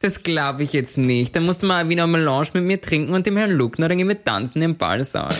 [0.00, 1.34] Das glaube ich jetzt nicht.
[1.34, 4.06] Dann musst du mal wieder Melange mit mir trinken und dem Herrn Luckner, dann gehen
[4.06, 5.34] wir tanzen im Ballsaal.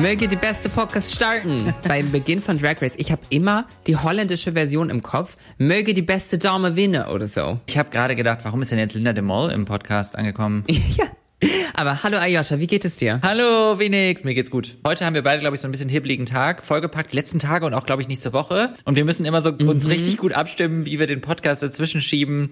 [0.00, 1.74] Möge die beste Podcast starten.
[1.88, 2.94] Beim Beginn von Drag Race.
[2.96, 5.36] Ich habe immer die holländische Version im Kopf.
[5.58, 7.58] Möge die beste Dame winnen oder so.
[7.68, 10.62] Ich habe gerade gedacht, warum ist denn jetzt Linda de Mol im Podcast angekommen?
[10.68, 11.06] ja.
[11.74, 13.20] Aber hallo Ayosha, wie geht es dir?
[13.22, 14.76] Hallo Phoenix, mir geht's gut.
[14.86, 17.74] Heute haben wir beide, glaube ich, so ein bisschen hibbeligen Tag, vollgepackt, letzten Tage und
[17.74, 18.74] auch, glaube ich, nächste Woche.
[18.84, 22.50] Und wir müssen immer so uns richtig gut abstimmen, wie wir den Podcast dazwischen schieben.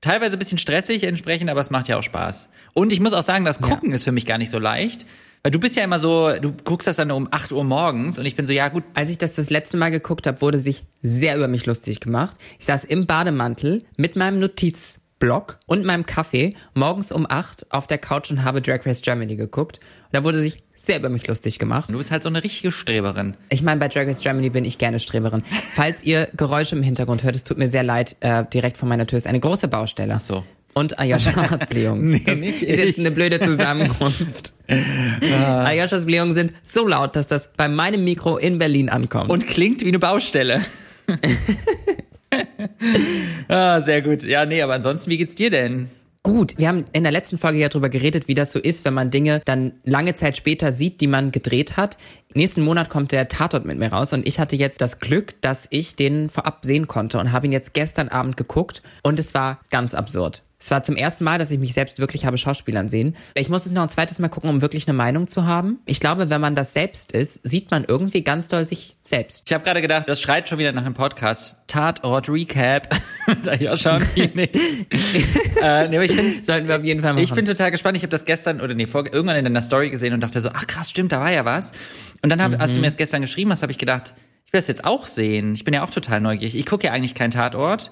[0.00, 2.48] Teilweise ein bisschen stressig entsprechend, aber es macht ja auch Spaß.
[2.74, 5.06] Und ich muss auch sagen, das Gucken ist für mich gar nicht so leicht.
[5.42, 8.24] Weil du bist ja immer so, du guckst das dann um 8 Uhr morgens und
[8.24, 10.84] ich bin so, ja gut, Als ich das das letzte Mal geguckt habe, wurde sich
[11.02, 12.36] sehr über mich lustig gemacht.
[12.58, 14.40] Ich saß im Bademantel mit meinem
[15.24, 19.36] Notizblock und meinem Kaffee morgens um 8 auf der Couch und habe Drag Race Germany
[19.36, 19.78] geguckt.
[19.78, 21.90] Und da wurde sich sehr über mich lustig gemacht.
[21.90, 23.36] du bist halt so eine richtige Streberin.
[23.48, 25.42] Ich meine, bei Drag Race Germany bin ich gerne Streberin.
[25.74, 29.06] Falls ihr Geräusche im Hintergrund hört, es tut mir sehr leid, äh, direkt vor meiner
[29.06, 30.14] Tür ist eine große Baustelle.
[30.16, 30.44] Ach so.
[30.74, 32.10] Und Ayosha hat Blähungen.
[32.10, 34.52] Nee, das nicht ist jetzt eine blöde Zusammenkunft.
[35.22, 39.30] Ayoshas Blähungen sind so laut, dass das bei meinem Mikro in Berlin ankommt.
[39.30, 40.62] Und klingt wie eine Baustelle.
[43.48, 44.24] ah, sehr gut.
[44.24, 45.90] Ja, nee, aber ansonsten, wie geht's dir denn?
[46.26, 48.94] Gut, wir haben in der letzten Folge ja drüber geredet, wie das so ist, wenn
[48.94, 51.98] man Dinge dann lange Zeit später sieht, die man gedreht hat.
[52.32, 55.68] Nächsten Monat kommt der Tatort mit mir raus und ich hatte jetzt das Glück, dass
[55.68, 59.60] ich den vorab sehen konnte und habe ihn jetzt gestern Abend geguckt und es war
[59.70, 60.40] ganz absurd.
[60.64, 63.16] Es war zum ersten Mal, dass ich mich selbst wirklich habe Schauspielern sehen.
[63.34, 65.80] Ich muss es noch ein zweites Mal gucken, um wirklich eine Meinung zu haben.
[65.84, 69.42] Ich glaube, wenn man das selbst ist, sieht man irgendwie ganz doll sich selbst.
[69.46, 71.58] Ich habe gerade gedacht, das schreit schon wieder nach einem Podcast.
[71.66, 72.88] Tatort Recap.
[73.42, 74.48] da ja schon äh,
[75.88, 77.22] nee, aber ich find's, Sollten wir auf jeden Fall machen.
[77.22, 77.98] Ich bin total gespannt.
[77.98, 80.48] Ich habe das gestern oder nee, vor, irgendwann in deiner Story gesehen und dachte so,
[80.48, 81.72] ach krass, stimmt, da war ja was.
[82.22, 84.14] Und dann hab, hast du mir das gestern geschrieben, hast habe ich gedacht,
[84.46, 85.54] ich will das jetzt auch sehen.
[85.54, 86.56] Ich bin ja auch total neugierig.
[86.56, 87.90] Ich gucke ja eigentlich keinen Tatort.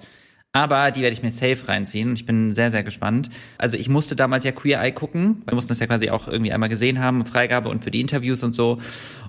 [0.55, 3.31] Aber die werde ich mir safe reinziehen und ich bin sehr, sehr gespannt.
[3.57, 5.43] Also ich musste damals ja Queer Eye gucken.
[5.47, 8.43] Wir mussten das ja quasi auch irgendwie einmal gesehen haben, Freigabe und für die Interviews
[8.43, 8.79] und so.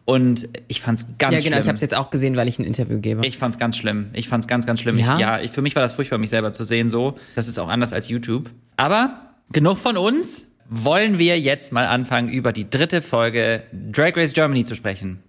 [0.03, 1.59] Und ich fand's ganz ja, genau, schlimm.
[1.61, 3.25] ich habe es jetzt auch gesehen, weil ich ein Interview gebe.
[3.25, 4.09] Ich fand's ganz schlimm.
[4.11, 4.97] Ich fand's ganz, ganz schlimm.
[4.97, 5.15] Ja?
[5.15, 7.17] Ich, ja, ich, für mich war das furchtbar, mich selber zu sehen so.
[7.35, 8.49] Das ist auch anders als YouTube.
[8.75, 9.21] Aber
[9.53, 10.47] genug von uns.
[10.69, 15.21] Wollen wir jetzt mal anfangen, über die dritte Folge Drag Race Germany zu sprechen?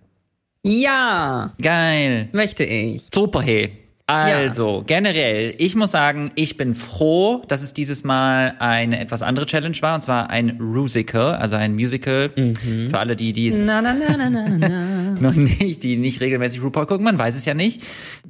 [0.62, 2.30] ja, Geil.
[2.32, 3.08] möchte ich.
[3.12, 3.83] Super, hey.
[4.06, 9.46] Also, generell, ich muss sagen, ich bin froh, dass es dieses Mal eine etwas andere
[9.46, 12.30] Challenge war, und zwar ein Rusical, also ein Musical.
[12.90, 14.88] Für alle, die dies Na, na, na, na, na,
[15.20, 17.80] noch nicht, die nicht regelmäßig RuPaul gucken, man weiß es ja nicht.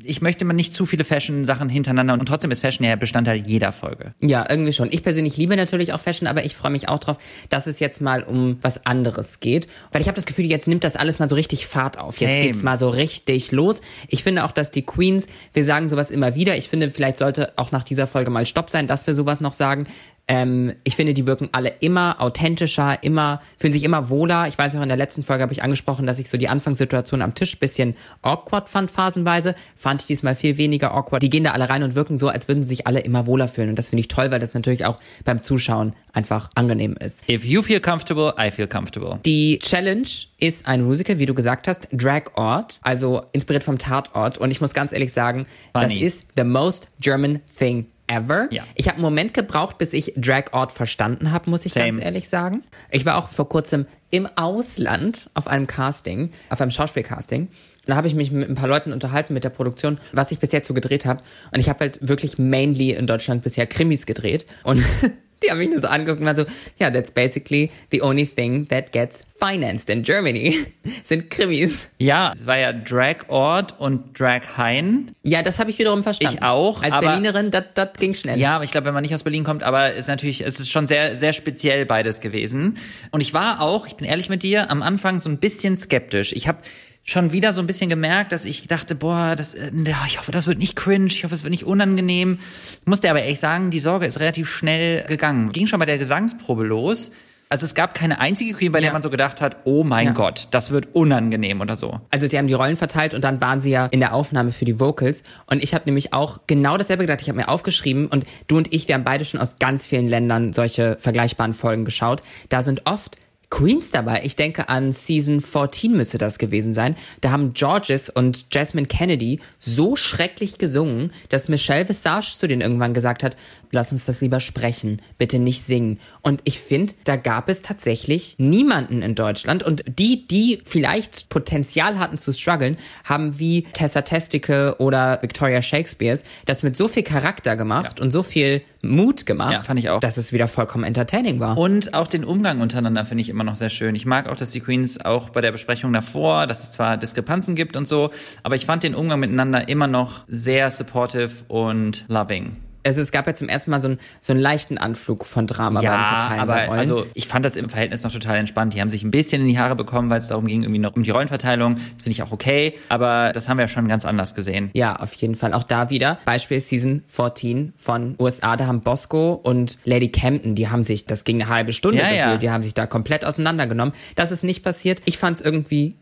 [0.00, 3.72] Ich möchte mal nicht zu viele Fashion-Sachen hintereinander und trotzdem ist Fashion ja Bestandteil jeder
[3.72, 4.14] Folge.
[4.20, 4.90] Ja, irgendwie schon.
[4.92, 7.18] Ich persönlich liebe natürlich auch Fashion, aber ich freue mich auch drauf,
[7.48, 9.66] dass es jetzt mal um was anderes geht.
[9.90, 12.20] Weil ich habe das Gefühl, jetzt nimmt das alles mal so richtig Fahrt auf.
[12.20, 12.46] Jetzt Same.
[12.46, 13.80] geht's mal so richtig los.
[14.06, 16.56] Ich finde auch, dass die Queens, wir sagen sowas immer wieder.
[16.56, 19.52] Ich finde, vielleicht sollte auch nach dieser Folge mal Stopp sein, dass wir sowas noch
[19.52, 19.86] sagen.
[20.26, 24.48] Ähm, ich finde, die wirken alle immer authentischer, immer, fühlen sich immer wohler.
[24.48, 27.20] Ich weiß auch, in der letzten Folge habe ich angesprochen, dass ich so die Anfangssituation
[27.20, 29.54] am Tisch bisschen awkward fand, phasenweise.
[29.76, 31.22] Fand ich diesmal viel weniger awkward.
[31.22, 33.48] Die gehen da alle rein und wirken so, als würden sie sich alle immer wohler
[33.48, 33.68] fühlen.
[33.70, 37.28] Und das finde ich toll, weil das natürlich auch beim Zuschauen einfach angenehm ist.
[37.28, 39.18] If you feel comfortable, I feel comfortable.
[39.26, 40.08] Die Challenge
[40.38, 44.38] ist ein Musical, wie du gesagt hast, Drag Ort, also inspiriert vom Tatort.
[44.38, 46.04] Und ich muss ganz ehrlich sagen, das Funny.
[46.04, 48.48] ist the most German thing ever.
[48.50, 48.64] Ja.
[48.74, 51.90] Ich habe einen Moment gebraucht, bis ich Drag Ort verstanden habe, muss ich Same.
[51.90, 52.62] ganz ehrlich sagen.
[52.90, 57.48] Ich war auch vor kurzem im Ausland auf einem Casting, auf einem Schauspielcasting.
[57.86, 60.52] Da habe ich mich mit ein paar Leuten unterhalten mit der Produktion, was ich bis
[60.52, 61.22] jetzt so gedreht habe.
[61.52, 64.46] Und ich habe halt wirklich mainly in Deutschland bisher Krimis gedreht.
[64.62, 64.82] Und
[65.42, 66.44] die haben mich nur so angeguckt und waren so,
[66.78, 70.66] ja, that's basically the only thing that gets financed in Germany,
[71.04, 71.90] sind Krimis.
[71.98, 75.10] Ja, es war ja Drag Ort und Drag Hain.
[75.22, 76.36] Ja, das habe ich wiederum verstanden.
[76.38, 77.64] Ich auch, Als aber- Berlinerin, das
[77.98, 78.38] ging schnell.
[78.38, 80.70] Ja, aber ich glaube, wenn man nicht aus Berlin kommt, aber ist natürlich, es ist
[80.70, 82.78] schon sehr, sehr speziell beides gewesen.
[83.10, 86.32] Und ich war auch, ich bin ehrlich mit dir, am Anfang so ein bisschen skeptisch.
[86.32, 86.58] Ich habe
[87.04, 90.32] schon wieder so ein bisschen gemerkt, dass ich dachte, boah, das, äh, ja, ich hoffe,
[90.32, 92.38] das wird nicht cringe, ich hoffe, es wird nicht unangenehm.
[92.86, 95.52] Musste aber ehrlich sagen, die Sorge ist relativ schnell gegangen.
[95.52, 97.10] Ging schon bei der Gesangsprobe los.
[97.50, 98.92] Also es gab keine einzige Queen, bei der Ja.
[98.94, 100.12] man so gedacht hat, oh mein Ja.
[100.12, 102.00] Gott, das wird unangenehm oder so.
[102.10, 104.64] Also sie haben die Rollen verteilt und dann waren sie ja in der Aufnahme für
[104.64, 105.22] die Vocals.
[105.46, 107.20] Und ich habe nämlich auch genau dasselbe gedacht.
[107.20, 110.08] Ich habe mir aufgeschrieben und du und ich, wir haben beide schon aus ganz vielen
[110.08, 112.22] Ländern solche vergleichbaren Folgen geschaut.
[112.48, 113.18] Da sind oft
[113.54, 114.22] Queens dabei.
[114.24, 116.96] Ich denke an Season 14 müsste das gewesen sein.
[117.20, 122.94] Da haben Georges und Jasmine Kennedy so schrecklich gesungen, dass Michelle Visage zu denen irgendwann
[122.94, 123.36] gesagt hat,
[123.70, 126.00] lass uns das lieber sprechen, bitte nicht singen.
[126.20, 132.00] Und ich finde, da gab es tatsächlich niemanden in Deutschland und die, die vielleicht Potenzial
[132.00, 137.54] hatten zu strugglen, haben wie Tessa Testicle oder Victoria Shakespeares das mit so viel Charakter
[137.54, 140.00] gemacht und so viel Mut gemacht, Ja, fand ich auch.
[140.00, 141.56] dass es wieder vollkommen entertaining war.
[141.58, 143.94] Und auch den Umgang untereinander finde ich immer noch sehr schön.
[143.94, 147.54] Ich mag auch, dass die Queens auch bei der Besprechung davor, dass es zwar Diskrepanzen
[147.54, 148.10] gibt und so,
[148.42, 152.56] aber ich fand den Umgang miteinander immer noch sehr supportive und loving.
[152.84, 155.80] Also es gab ja zum ersten Mal so einen, so einen leichten Anflug von Drama
[155.80, 158.74] beim Ja, Verteilen aber also ich fand das im Verhältnis noch total entspannt.
[158.74, 160.94] Die haben sich ein bisschen in die Haare bekommen, weil es darum ging, irgendwie noch
[160.94, 161.74] um die Rollenverteilung.
[161.74, 164.70] Das finde ich auch okay, aber das haben wir ja schon ganz anders gesehen.
[164.74, 165.52] ja, auf jeden Fall.
[165.54, 166.18] Auch da wieder.
[166.24, 168.56] Beispiel Season 14 von USA.
[168.56, 172.08] Da haben Bosco und Lady Camden, die haben sich, das ging eine halbe Stunde Ja,
[172.08, 172.36] gefühlt, ja.
[172.36, 173.94] die haben sich da komplett auseinandergenommen.
[174.14, 175.02] Das ist nicht passiert.
[175.04, 175.96] Ich fand es irgendwie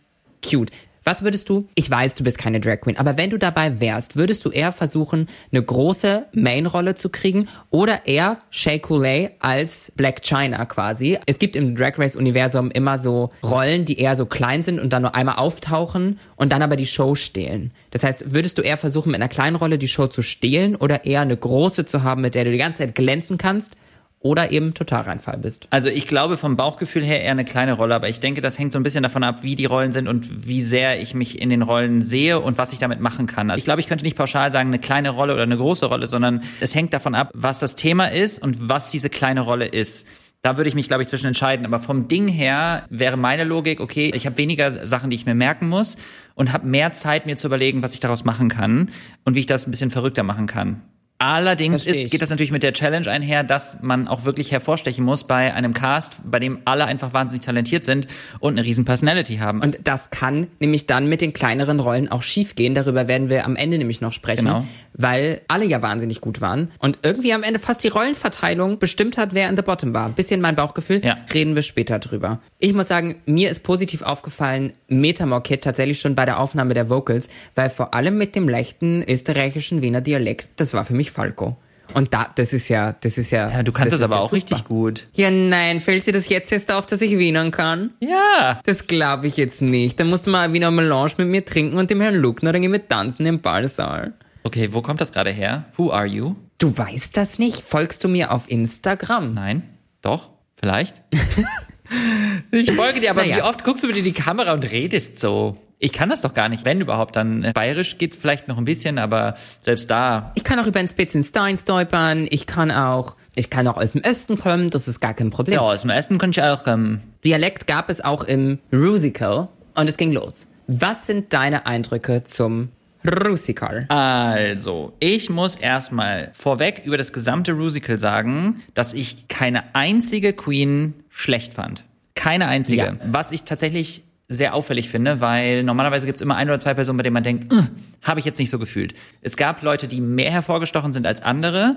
[0.45, 0.71] cute.
[1.05, 1.69] Was würdest du?
[1.75, 4.71] Ich weiß, du bist keine Drag Queen, aber wenn du dabei wärst, würdest du eher
[4.71, 11.19] versuchen, eine große Main-Rolle zu kriegen oder eher Shea Coulee als Black China quasi?
[11.27, 15.03] Es gibt im Drag Race-Universum immer so Rollen, die eher so klein sind und dann
[15.03, 17.73] nur einmal auftauchen und dann aber die Show stehlen.
[17.91, 21.05] Das heißt, würdest du eher versuchen, mit einer kleinen Rolle die Show zu stehlen oder
[21.05, 23.77] eher eine große zu haben, mit der du die ganze Zeit glänzen kannst
[24.23, 25.67] oder eben Totalreinfall bist?
[25.71, 28.73] Also ich glaube vom Bauchgefühl her eher eine kleine Rolle, aber ich denke, das hängt
[28.73, 31.51] so ein bisschen davon ab, wie die Rollen sind und wie sehr ich mich in
[31.51, 33.51] den Rollen sehe und was ich damit machen kann.
[33.51, 36.07] Also ich glaube, ich könnte nicht pauschal sagen, eine kleine Rolle oder eine große Rolle,
[36.07, 40.07] sondern es hängt davon ab, was das Thema ist und was diese kleine Rolle ist.
[40.43, 41.65] Da würde ich mich, glaube ich, zwischen entscheiden.
[41.65, 45.37] Aber vom Ding her wäre meine Logik, okay, ich habe weniger Sachen, die ich mir
[45.37, 45.97] merken muss
[46.35, 48.91] und habe mehr Zeit, mir zu überlegen, was ich daraus machen kann
[49.25, 50.83] und wie ich das ein bisschen verrückter machen kann.
[51.23, 55.23] Allerdings ist, geht das natürlich mit der Challenge einher, dass man auch wirklich hervorstechen muss
[55.25, 58.09] bei einem Cast, bei dem alle einfach wahnsinnig talentiert sind
[58.41, 59.61] und eine riesen Personality haben.
[59.61, 62.75] Und das kann nämlich dann mit den kleineren Rollen auch schiefgehen.
[62.75, 64.67] Darüber werden wir am Ende nämlich noch sprechen, Genau.
[64.95, 69.33] weil alle ja wahnsinnig gut waren und irgendwie am Ende fast die Rollenverteilung bestimmt hat,
[69.33, 70.09] wer in the bottom war.
[70.09, 71.19] Bisschen mein Bauchgefühl, Ja.
[71.33, 72.41] reden wir später drüber.
[72.59, 76.91] Ich muss sagen, mir ist positiv aufgefallen, Metamor Kid tatsächlich schon bei der Aufnahme der
[76.91, 81.57] Vocals, weil vor allem mit dem leichten österreichischen Wiener Dialekt, das war für mich Falco.
[81.95, 83.51] Und da, das ist ja, das ist ja.
[83.51, 84.37] ja, du kannst das, ist aber ja auch super.
[84.37, 85.09] richtig gut.
[85.13, 87.91] Ja, nein, fällt dir das jetzt erst auf, dass ich Wienern kann?
[88.01, 88.61] Ja.
[88.65, 90.01] Das glaube ich jetzt nicht.
[90.01, 92.73] Dann musst du mal Wiener Melange mit mir trinken und dem Herrn Luckner, dann gehen
[92.73, 94.15] wir tanzen im Ballsaal.
[94.45, 95.67] Okay, wo kommt das gerade her?
[95.77, 96.35] Who are you?
[96.59, 97.63] Du weißt das nicht?
[97.63, 99.35] Folgst du mir auf Instagram?
[99.35, 99.63] Nein?
[100.01, 100.31] Doch?
[100.57, 101.03] Vielleicht?
[102.51, 103.37] ich folge dir, aber Naja.
[103.37, 105.59] wie oft guckst du bitte in die Kamera und redest so?
[105.83, 106.65] Ich kann das doch gar nicht.
[106.65, 110.31] Wenn überhaupt, dann äh, bayerisch geht's vielleicht noch ein bisschen, aber selbst da.
[110.37, 112.29] Ich kann auch über den Spitzenstein stolpern.
[112.31, 114.71] Ich kann auch, ich kann auch aus dem Osten kommen.
[114.71, 115.57] Das ist gar kein Problem.
[115.57, 116.69] Ja, aus dem ersten könnte ich auch.
[116.69, 120.47] Ähm, Dialekt gab es auch im Rusical und es ging los.
[120.69, 122.69] Was sind deine Eindrücke zum
[123.05, 123.87] Rusical?
[123.89, 130.95] Also, ich muss erstmal vorweg über das gesamte Rusical sagen, dass ich keine einzige Queen
[131.09, 131.83] schlecht fand.
[132.15, 132.83] Keine einzige.
[132.83, 132.95] Ja.
[133.05, 136.97] Was ich tatsächlich sehr auffällig finde, weil normalerweise gibt es immer ein oder zwei Personen,
[136.99, 137.69] bei denen man denkt, "Ugh,
[138.03, 138.95] habe ich jetzt nicht so gefühlt.
[139.21, 141.77] Es gab Leute, die mehr hervorgestochen sind als andere.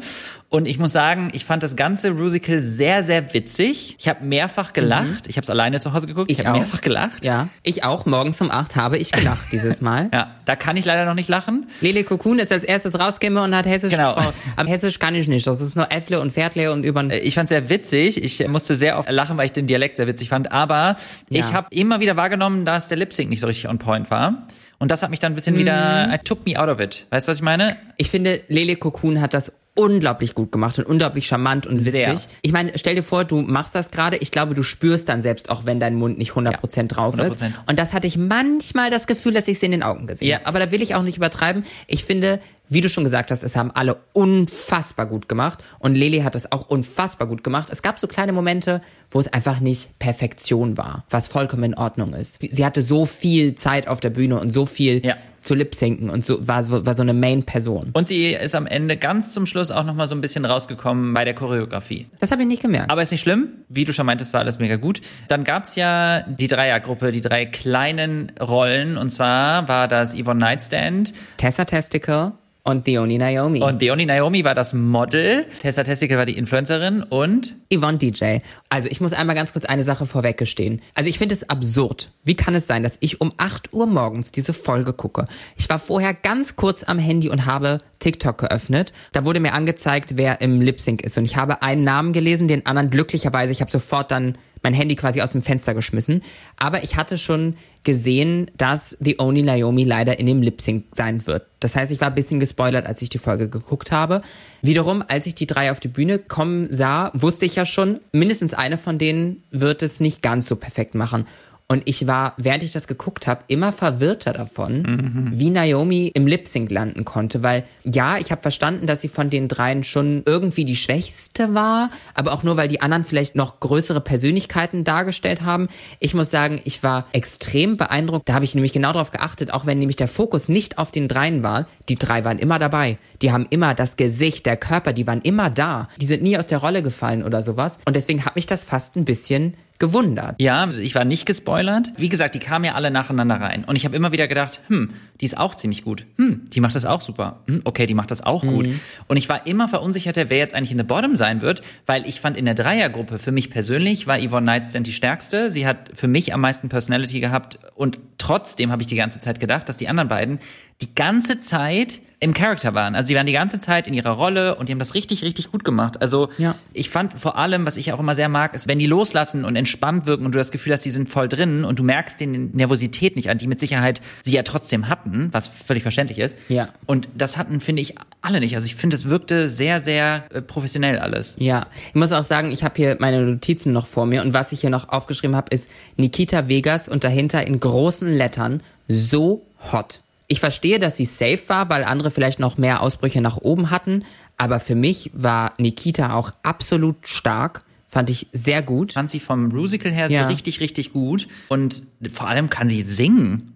[0.50, 3.96] Und ich muss sagen, ich fand das ganze Rusical sehr, sehr witzig.
[4.00, 5.28] Ich habe mehrfach gelacht.
[5.28, 6.32] Ich habe es alleine zu Hause geguckt.
[6.32, 7.26] Ich, Ich habe mehrfach gelacht.
[7.26, 8.06] Ja, ich auch.
[8.06, 10.10] Morgens um acht habe ich gelacht dieses Mal.
[10.14, 11.68] Ja, da kann ich leider noch nicht lachen.
[11.82, 14.16] Lele Kokun ist als erstes rausgekommen und hat Hessisch Genau.
[14.16, 14.34] gesprochen.
[14.56, 15.46] Aber Hessisch kann ich nicht.
[15.48, 18.24] Das ist nur Äffle und Pferdle und über Ich fand sehr witzig.
[18.24, 20.52] Ich musste sehr oft lachen, weil ich den Dialekt sehr witzig fand.
[20.52, 20.96] Aber
[21.30, 21.40] Ja.
[21.40, 24.48] ich habe immer wieder wahrgenommen, dass der Lip Sync nicht so richtig on point war.
[24.78, 27.08] Und das hat mich dann ein bisschen wieder, I took me out of it.
[27.10, 27.78] Weißt du, was ich meine?
[27.98, 31.92] Ich finde, Lele Kokun hat das unglaublich gut gemacht und unglaublich charmant und witzig.
[31.92, 32.16] Sehr.
[32.42, 34.16] Ich meine, stell dir vor, du machst das gerade.
[34.18, 37.42] Ich glaube, du spürst dann selbst auch, wenn dein Mund nicht 100% drauf ist.
[37.44, 37.52] 100%.
[37.68, 40.38] Und das hatte ich manchmal das Gefühl, dass ich es in den Augen gesehen Ja.
[40.38, 40.46] habe.
[40.48, 41.66] Aber da will ich auch nicht übertreiben.
[41.88, 42.40] Ich finde,
[42.70, 45.60] wie du schon gesagt hast, es haben alle unfassbar gut gemacht.
[45.80, 47.68] Und Lele hat das auch unfassbar gut gemacht.
[47.70, 52.14] Es gab so kleine Momente, wo es einfach nicht Perfektion war, was vollkommen in Ordnung
[52.14, 52.38] ist.
[52.42, 55.16] Sie hatte so viel Zeit auf der Bühne und so viel Ja.
[55.46, 57.92] Zu lip-sinken und so, war, so- war so eine Main-Person.
[57.94, 61.24] Und sie ist am Ende ganz zum Schluss auch nochmal so ein bisschen rausgekommen bei
[61.24, 62.08] der Choreografie.
[62.20, 62.92] Das habe ich nicht gemerkt.
[62.92, 63.50] Aber ist nicht schlimm.
[63.70, 65.02] Wie du schon meintest, war alles mega gut.
[65.28, 68.98] Dann gab's ja die Dreiergruppe, die drei kleinen Rollen.
[68.98, 72.34] Und zwar war das Yvonne Nightstand, Tessa Testicle
[72.66, 73.62] und Theoni Naomi.
[73.62, 78.40] Und Deoni Naomi war das Model, Tessa Testicle war die Influencerin und Yvonne DJ.
[78.70, 80.82] Also ich muss einmal ganz kurz eine Sache vorweggestehen.
[80.96, 82.12] Also ich finde es absurd.
[82.24, 85.26] Wie kann es sein, dass ich um 8 Uhr morgens diese Folge gucke?
[85.56, 88.94] Ich war vorher ganz kurz am Handy und habe TikTok geöffnet.
[89.12, 91.20] Da wurde mir angezeigt, wer im Lip Sync ist.
[91.20, 93.52] Und ich habe einen Namen gelesen, den anderen glücklicherweise.
[93.52, 96.24] Ich habe sofort dann mein Handy quasi aus dem Fenster geschmissen.
[96.58, 101.28] Aber ich hatte schon gesehen, dass The Only Naomi leider in dem Lip Sync sein
[101.28, 101.46] wird.
[101.60, 104.24] Das heißt, ich war ein bisschen gespoilert, als ich die Folge geguckt habe.
[104.64, 108.56] Wiederum, als ich die drei auf die Bühne kommen sah, wusste ich ja schon, mindestens
[108.56, 111.28] eine von denen wird es nicht ganz so perfekt machen.
[111.68, 116.48] Und ich war, während ich das geguckt habe, immer verwirrter davon, wie Naomi im Lip
[116.48, 117.42] Sync landen konnte.
[117.42, 121.90] Weil ja, ich habe verstanden, dass sie von den dreien schon irgendwie die schwächste war,
[122.14, 125.68] aber auch nur, weil die anderen vielleicht noch größere Persönlichkeiten dargestellt haben.
[126.00, 128.30] Ich muss sagen, ich war extrem beeindruckt.
[128.30, 131.08] Da habe ich nämlich genau darauf geachtet, auch wenn nämlich der Fokus nicht auf den
[131.08, 131.68] dreien war.
[131.90, 133.00] Die drei waren immer dabei.
[133.24, 135.90] Die haben immer das Gesicht, der Körper, die waren immer da.
[136.00, 137.80] Die sind nie aus der Rolle gefallen oder sowas.
[137.86, 140.42] Und deswegen hat mich das fast ein bisschen gewundert.
[140.42, 141.92] Ja, ich war nicht gespoilert.
[141.98, 143.66] Wie gesagt, die kamen ja alle nacheinander rein.
[143.66, 146.06] Und ich habe immer wieder gedacht, hm, die ist auch ziemlich gut.
[146.18, 147.42] Hm, die macht das auch super.
[147.48, 148.70] Hm, okay, die macht das auch gut.
[149.08, 152.22] Und ich war immer verunsicherter, wer jetzt eigentlich in der Bottom sein wird, weil ich
[152.22, 155.50] fand in der Dreiergruppe, für mich persönlich, war Yvonne Nightstand die stärkste.
[155.50, 157.60] Sie hat für mich am meisten Personality gehabt.
[157.76, 160.40] Und trotzdem habe ich die ganze Zeit gedacht, dass die anderen beiden
[160.82, 162.96] die ganze Zeit im Charakter waren.
[162.96, 165.52] Also sie waren die ganze Zeit in ihrer Rolle und die haben das richtig, richtig
[165.52, 166.02] gut gemacht.
[166.02, 166.56] Also Ja.
[166.74, 169.56] ich fand vor allem, was ich auch immer sehr mag, ist, wenn die loslassen und
[169.56, 172.52] entspannt wirken und du das Gefühl hast, die sind voll drin und du merkst den
[172.54, 176.38] Nervosität nicht an, die mit Sicherheit sie ja trotzdem hatten, was völlig verständlich ist.
[176.50, 176.68] Ja.
[176.86, 178.56] Und das hatten, finde ich, alle nicht.
[178.56, 181.36] Also ich finde, es wirkte sehr, sehr äh, professionell alles.
[181.40, 184.52] Ja, ich muss auch sagen, ich habe hier meine Notizen noch vor mir und was
[184.52, 190.00] ich hier noch aufgeschrieben habe, ist Nikita Vegas und dahinter in großen Lettern so hot.
[190.28, 194.04] Ich verstehe, dass sie safe war, weil andere vielleicht noch mehr Ausbrüche nach oben hatten,
[194.38, 198.94] aber für mich war Nikita auch absolut stark, fand ich sehr gut.
[198.94, 200.28] Fand sie vom Musical her Ja.
[200.28, 201.28] richtig, richtig gut.
[201.48, 203.54] Und vor allem kann sie singen.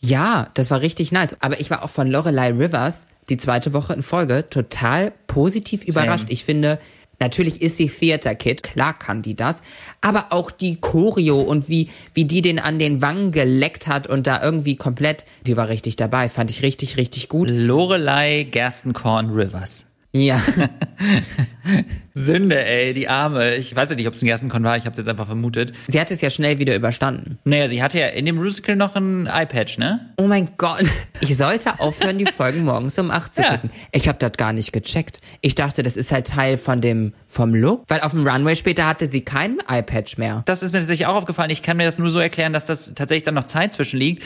[0.00, 1.36] Ja, das war richtig nice.
[1.40, 6.26] Aber ich war auch von Lorelei Rivers die zweite Woche in Folge total positiv überrascht.
[6.28, 6.78] Ich finde,
[7.18, 9.62] natürlich ist sie Theater Kid, klar kann die das,
[10.00, 14.26] aber auch die Choreo und wie, wie die den an den Wangen geleckt hat und
[14.26, 17.50] da irgendwie komplett, die war richtig dabei, fand ich richtig, richtig gut.
[17.50, 19.87] Lorelei Gerstenkorn Rivers.
[20.12, 20.40] Ja,
[22.14, 23.56] Sünde, ey, die Arme.
[23.56, 25.72] Ich weiß ja nicht, ob es ein Gerstenkorn war, ich habe es jetzt einfach vermutet.
[25.86, 27.38] sie hat es ja schnell wieder überstanden.
[27.44, 30.12] Naja, sie hatte ja in dem Musical noch ein Eye-Patch, ne?
[30.16, 30.84] Oh mein Gott,
[31.20, 33.50] ich sollte aufhören, die Folgen morgens um 8 zu Ja.
[33.52, 33.70] gucken.
[33.92, 35.20] Ich habe das gar nicht gecheckt.
[35.42, 38.86] Ich dachte, das ist halt Teil von dem vom Look, weil auf dem Runway später
[38.86, 40.42] hatte sie keinen Eyepatch mehr.
[40.46, 41.50] Das ist mir tatsächlich auch aufgefallen.
[41.50, 44.24] Ich kann mir das nur so erklären, dass das tatsächlich dann noch Zeit zwischen liegt.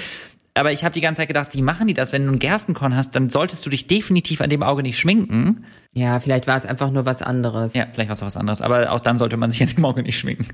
[0.55, 2.13] Aber ich habe die ganze Zeit gedacht, wie machen die das?
[2.13, 5.65] Wenn du einen Gerstenkorn hast, dann solltest du dich definitiv an dem Auge nicht schminken.
[5.95, 7.73] Ja, vielleicht war es einfach nur was anderes.
[7.73, 8.61] Ja, vielleicht war es auch was anderes.
[8.61, 10.47] Aber auch dann sollte man sich an dem Auge nicht schminken.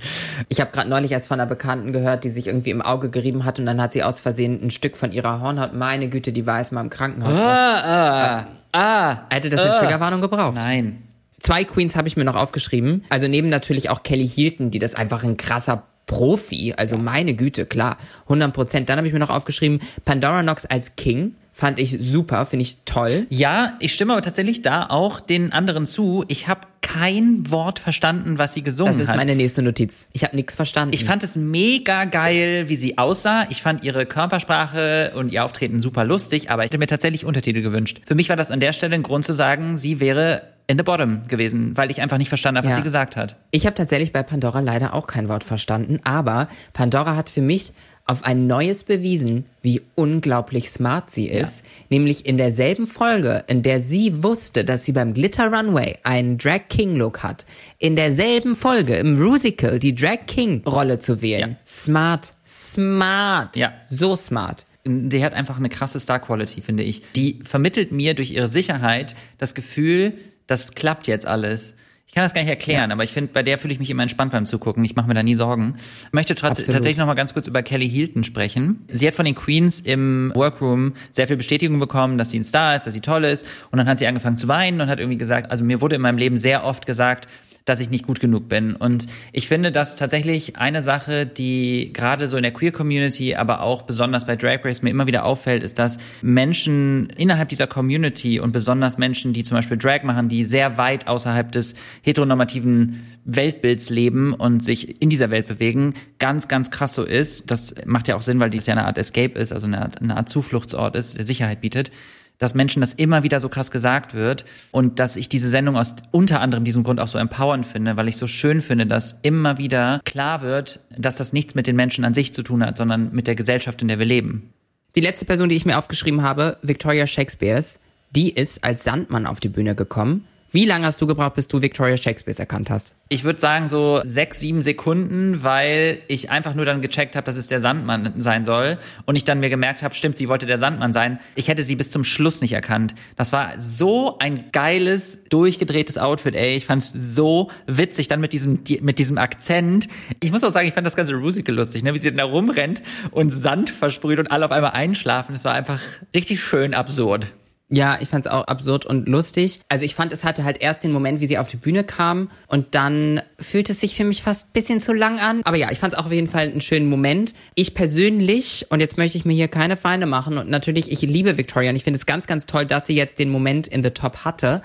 [0.49, 3.45] Ich habe gerade neulich erst von einer Bekannten gehört, die sich irgendwie im Auge gerieben
[3.45, 6.47] hat und dann hat sie aus Versehen ein Stück von ihrer Hornhaut, meine Güte, die
[6.47, 7.37] war erstmal im Krankenhaus.
[7.37, 9.21] Ah, ah.
[9.31, 10.55] Hätte das eine Triggerwarnung gebraucht.
[10.55, 11.03] Nein.
[11.41, 13.05] Zwei Queens habe ich mir noch aufgeschrieben.
[13.11, 17.67] Also neben natürlich auch Kelly Hilton, die das einfach ein krasser Profi, also meine Güte,
[17.67, 18.89] klar, 100 Prozent.
[18.89, 22.79] Dann habe ich mir noch aufgeschrieben, Pandora Nox als King, fand ich super, finde ich
[22.85, 23.27] toll.
[23.31, 26.25] Ja, ich stimme aber tatsächlich da auch den anderen zu.
[26.29, 29.17] Ich habe kein Wort verstanden, was sie gesungen Das ist hat.
[29.19, 30.09] meine nächste Notiz.
[30.13, 30.95] Ich habe nichts verstanden.
[30.95, 33.47] Ich fand es mega geil, wie sie aussah.
[33.51, 37.61] Ich fand ihre Körpersprache und ihr Auftreten super lustig, aber ich hätte mir tatsächlich Untertitel
[37.61, 38.01] gewünscht.
[38.07, 40.85] Für mich war das an der Stelle ein Grund zu sagen, sie wäre in the
[40.85, 42.77] bottom gewesen, weil ich einfach nicht verstanden habe, was Ja.
[42.77, 43.37] sie gesagt hat.
[43.51, 47.73] Ich habe tatsächlich bei Pandora leider auch kein Wort verstanden, aber Pandora hat für mich
[48.05, 51.63] auf ein neues bewiesen, wie unglaublich smart sie ist.
[51.91, 56.69] Nämlich in derselben Folge, in der sie wusste, dass sie beim Glitter Runway einen Drag
[56.71, 57.45] King Look hat,
[57.79, 61.51] in derselben Folge im Musical die Drag King Rolle zu wählen.
[61.51, 61.57] Ja.
[61.67, 63.57] Smart, smart.
[63.57, 63.73] Ja.
[63.87, 64.65] So smart.
[64.87, 67.03] Die hat einfach eine krasse Star-Quality, finde ich.
[67.15, 70.15] Die vermittelt mir durch ihre Sicherheit das Gefühl,
[70.49, 71.77] das klappt jetzt alles.
[72.09, 74.03] Ich kann das gar nicht erklären, aber ich finde, bei der fühle ich mich immer
[74.03, 74.83] entspannt beim Zugucken.
[74.83, 75.75] Ich mache mir da nie Sorgen.
[76.07, 78.87] Ich möchte tatsächlich noch mal ganz kurz über Kelly Hilton sprechen.
[78.91, 82.75] Sie hat von den Queens im Workroom sehr viel Bestätigung bekommen, dass sie ein Star
[82.75, 83.47] ist, dass sie toll ist.
[83.71, 86.03] Und dann hat sie angefangen zu weinen und hat irgendwie gesagt, also mir wurde in
[86.03, 87.29] meinem Leben sehr oft gesagt,
[87.69, 88.75] dass ich nicht gut genug bin.
[88.75, 93.83] Und ich finde, das tatsächlich eine Sache, die gerade so in der Queer-Community, aber auch
[93.83, 98.53] besonders bei Drag Race mir immer wieder auffällt, ist, dass Menschen innerhalb dieser Community und
[98.53, 104.33] besonders Menschen, die zum Beispiel Drag machen, die sehr weit außerhalb des heteronormativen Weltbilds leben
[104.33, 107.51] und sich in dieser Welt bewegen, ganz, ganz krass so ist.
[107.51, 110.01] Das macht ja auch Sinn, weil dies ja eine Art Escape ist, also eine Art,
[110.01, 111.91] eine Art Zufluchtsort ist, der Sicherheit bietet
[112.39, 115.97] dass Menschen das immer wieder so krass gesagt wird und dass ich diese Sendung aus
[116.11, 119.59] unter anderem diesem Grund auch so empowernd finde, weil ich so schön finde, dass immer
[119.59, 123.13] wieder klar wird, dass das nichts mit den Menschen an sich zu tun hat, sondern
[123.13, 124.53] mit der Gesellschaft, in der wir leben.
[124.95, 127.79] Die letzte Person, die ich mir aufgeschrieben habe, Victoria Shakespeares,
[128.15, 130.25] die ist als Sandmann auf die Bühne gekommen.
[130.51, 132.93] Wie lange hast du gebraucht, bis du Victoria Shakespeare erkannt hast?
[133.11, 137.37] Ich würde sagen so sechs, sieben Sekunden, weil ich einfach nur dann gecheckt habe, dass
[137.37, 138.79] es der Sandmann sein soll.
[139.05, 141.21] Und ich dann mir gemerkt habe, stimmt, sie wollte der Sandmann sein.
[141.35, 142.95] Ich hätte sie bis zum Schluss nicht erkannt.
[143.17, 146.57] Das war so ein geiles, durchgedrehtes Outfit, ey.
[146.57, 149.87] Ich fand es so witzig, dann mit diesem, die- mit diesem Akzent.
[150.23, 151.93] Ich muss auch sagen, ich fand das ganze Musical lustig, ne?
[151.93, 155.35] wie sie da rumrennt und Sand versprüht und alle auf einmal einschlafen.
[155.35, 155.81] Es war einfach
[156.15, 157.27] richtig schön absurd.
[157.71, 159.61] Ja, ich fand's auch absurd und lustig.
[159.69, 162.31] Also ich fand, es hatte halt erst den Moment, wie sie auf die Bühne kam
[162.47, 165.43] und dann fühlte es sich für mich fast bisschen zu lang an.
[165.45, 167.35] Aber ja, ich fand's auch auf jeden Fall einen schönen Moment.
[167.55, 171.37] Ich persönlich, und jetzt möchte ich mir hier keine Feinde machen und natürlich, ich liebe
[171.37, 173.91] Victoria und ich finde es ganz, ganz toll, dass sie jetzt den Moment in The
[173.91, 174.63] Top hatte.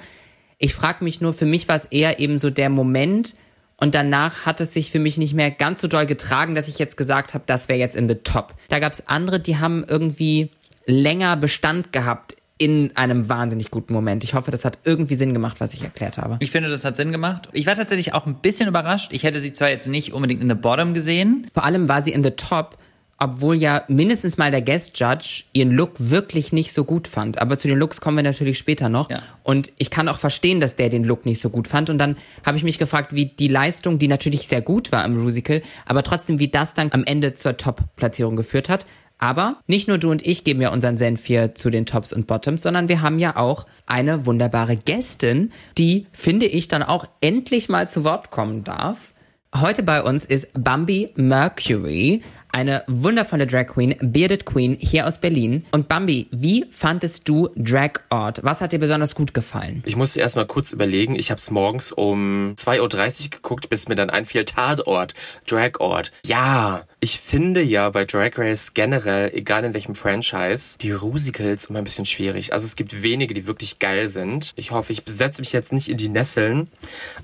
[0.57, 3.35] Ich frage mich nur, für mich war es eher eben so der Moment
[3.75, 6.79] und danach hat es sich für mich nicht mehr ganz so doll getragen, dass ich
[6.79, 8.53] jetzt gesagt habe, das wäre jetzt in The Top.
[8.69, 10.51] Da gab es andere, die haben irgendwie
[10.85, 14.23] länger Bestand gehabt in einem wahnsinnig guten Moment.
[14.23, 16.37] Ich hoffe, das hat irgendwie Sinn gemacht, was ich erklärt habe.
[16.39, 17.49] Ich finde, das hat Sinn gemacht.
[17.51, 19.11] Ich war tatsächlich auch ein bisschen überrascht.
[19.11, 21.45] Ich hätte sie zwar jetzt nicht unbedingt in The Bottom gesehen.
[21.53, 22.77] Vor allem war sie in The Top,
[23.17, 27.41] obwohl ja mindestens mal der Guest Judge ihren Look wirklich nicht so gut fand.
[27.41, 29.09] Aber zu den Looks kommen wir natürlich später noch.
[29.09, 29.19] Ja.
[29.43, 31.89] Und ich kann auch verstehen, dass der den Look nicht so gut fand.
[31.89, 32.15] Und dann
[32.45, 36.03] habe ich mich gefragt, wie die Leistung, die natürlich sehr gut war im Musical, aber
[36.03, 38.85] trotzdem, wie das dann am Ende zur Top-Platzierung geführt hat.
[39.17, 42.27] Aber nicht nur du und ich geben ja unseren Senf hier zu den Tops und
[42.27, 47.69] Bottoms, sondern wir haben ja auch eine wunderbare Gästin, die, finde ich, dann auch endlich
[47.69, 49.13] mal zu Wort kommen darf.
[49.55, 55.65] Heute bei uns ist Bambi Mercury, eine wundervolle Drag Queen, Bearded Queen hier aus Berlin.
[55.71, 58.43] Und Bambi, wie fandest du Drag Art?
[58.43, 59.81] Was hat dir besonders gut gefallen?
[59.85, 61.15] Ich musste erst mal kurz überlegen.
[61.15, 65.15] Ich habe es morgens um 2.30 Uhr geguckt, bis mir dann einfiel Tatort,
[65.47, 66.11] Dragort.
[66.25, 71.79] Ja, ich finde ja bei Drag Race generell, egal in welchem Franchise, die Rusicals immer
[71.79, 72.53] ein bisschen schwierig.
[72.53, 74.53] Also es gibt wenige, die wirklich geil sind.
[74.55, 76.69] Ich hoffe, ich setze mich jetzt nicht in die Nesseln,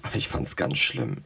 [0.02, 1.18] aber ich fand es ganz schlimm.